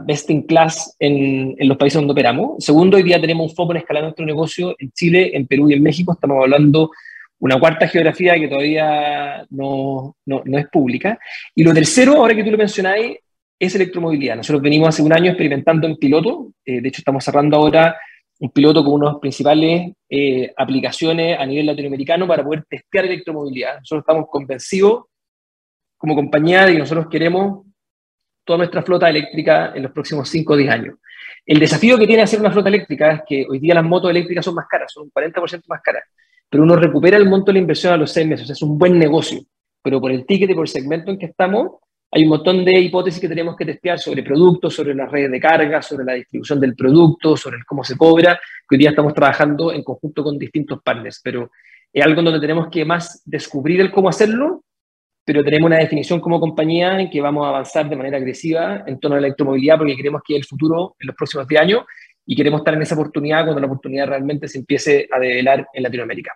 [0.07, 2.63] best in class en, en, los países donde operamos.
[2.63, 5.73] Segundo, hoy día tenemos un foco en escalar nuestro negocio en Chile, en Perú y
[5.73, 6.13] en México.
[6.13, 6.89] Estamos hablando
[7.39, 11.19] una cuarta geografía que todavía no, no, no es pública.
[11.53, 13.17] Y lo tercero, ahora que tú lo mencionáis,
[13.59, 14.35] es electromovilidad.
[14.35, 17.97] Nosotros venimos hace un año experimentando en piloto, eh, de hecho estamos cerrando ahora
[18.39, 23.79] un piloto con unas principales eh, aplicaciones a nivel latinoamericano para poder testear electromovilidad.
[23.79, 25.05] Nosotros estamos convencidos
[25.97, 27.65] como compañía de que nosotros queremos
[28.43, 30.95] toda nuestra flota eléctrica en los próximos 5 o 10 años.
[31.45, 34.45] El desafío que tiene hacer una flota eléctrica es que hoy día las motos eléctricas
[34.45, 36.03] son más caras, son un 40% más caras,
[36.49, 38.99] pero uno recupera el monto de la inversión a los 6 meses, es un buen
[38.99, 39.41] negocio,
[39.81, 41.79] pero por el ticket y por el segmento en que estamos,
[42.11, 45.39] hay un montón de hipótesis que tenemos que testear sobre productos, sobre las redes de
[45.39, 49.71] carga, sobre la distribución del producto, sobre cómo se cobra, que hoy día estamos trabajando
[49.73, 51.51] en conjunto con distintos partners, pero
[51.91, 54.63] es algo en donde tenemos que más descubrir el cómo hacerlo,
[55.25, 58.99] pero tenemos una definición como compañía en que vamos a avanzar de manera agresiva en
[58.99, 61.83] torno a la electromovilidad porque creemos que el futuro en los próximos 10 años
[62.25, 65.83] y queremos estar en esa oportunidad cuando la oportunidad realmente se empiece a develar en
[65.83, 66.33] Latinoamérica.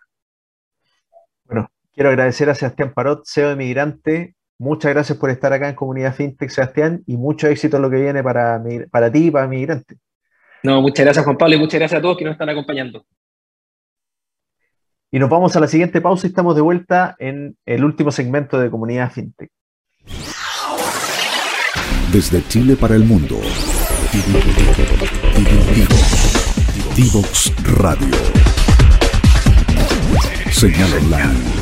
[1.46, 5.76] Bueno, quiero agradecer a Sebastián Parot, CEO de Migrante, Muchas gracias por estar acá en
[5.76, 9.48] Comunidad FinTech, Sebastián, y mucho éxito en lo que viene para, para ti y para
[9.48, 9.96] Migrante.
[10.64, 13.06] No, muchas gracias, Juan Pablo, y muchas gracias a todos que nos están acompañando.
[15.12, 18.60] Y nos vamos a la siguiente pausa y estamos de vuelta en el último segmento
[18.60, 19.50] de Comunidad FinTech.
[22.12, 23.40] Desde Chile para el mundo.
[26.98, 28.18] Divox Radio.
[30.52, 31.59] Señal online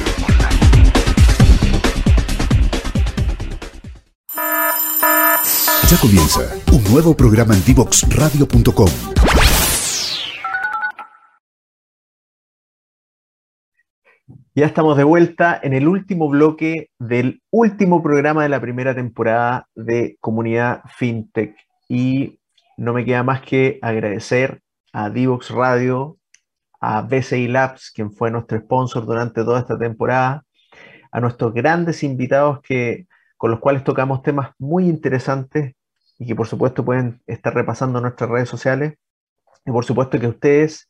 [5.90, 6.42] Ya comienza
[6.74, 8.90] un nuevo programa en Divoxradio.com.
[14.54, 19.70] Ya estamos de vuelta en el último bloque del último programa de la primera temporada
[19.76, 21.56] de Comunidad FinTech.
[21.88, 22.42] Y
[22.76, 24.62] no me queda más que agradecer
[24.92, 26.18] a Divox Radio,
[26.82, 30.44] a BCI Labs, quien fue nuestro sponsor durante toda esta temporada,
[31.14, 33.08] a nuestros grandes invitados que,
[33.38, 35.76] con los cuales tocamos temas muy interesantes
[36.20, 38.96] y que por supuesto pueden estar repasando nuestras redes sociales.
[39.66, 40.88] Y por supuesto que ustedes,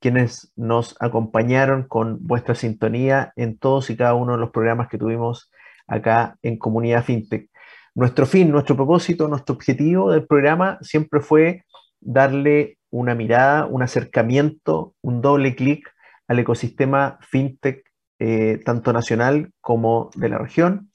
[0.00, 4.98] quienes nos acompañaron con vuestra sintonía en todos y cada uno de los programas que
[4.98, 5.50] tuvimos
[5.86, 7.50] acá en Comunidad FinTech.
[7.94, 11.64] Nuestro fin, nuestro propósito, nuestro objetivo del programa siempre fue
[12.00, 15.92] darle una mirada, un acercamiento, un doble clic
[16.28, 17.84] al ecosistema FinTech,
[18.20, 20.89] eh, tanto nacional como de la región.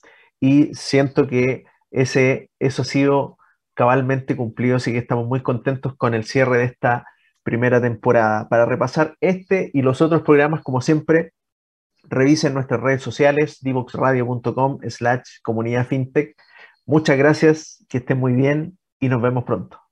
[0.46, 3.40] Y siento que ese, eso ha sido
[3.74, 7.08] cabalmente cumplido, así que estamos muy contentos con el cierre de esta
[7.42, 8.48] primera temporada.
[8.48, 11.34] Para repasar este y los otros programas, como siempre,
[12.04, 16.36] revisen nuestras redes sociales, divoxradio.com slash comunidad fintech.
[16.86, 19.85] Muchas gracias, que estén muy bien y nos vemos pronto.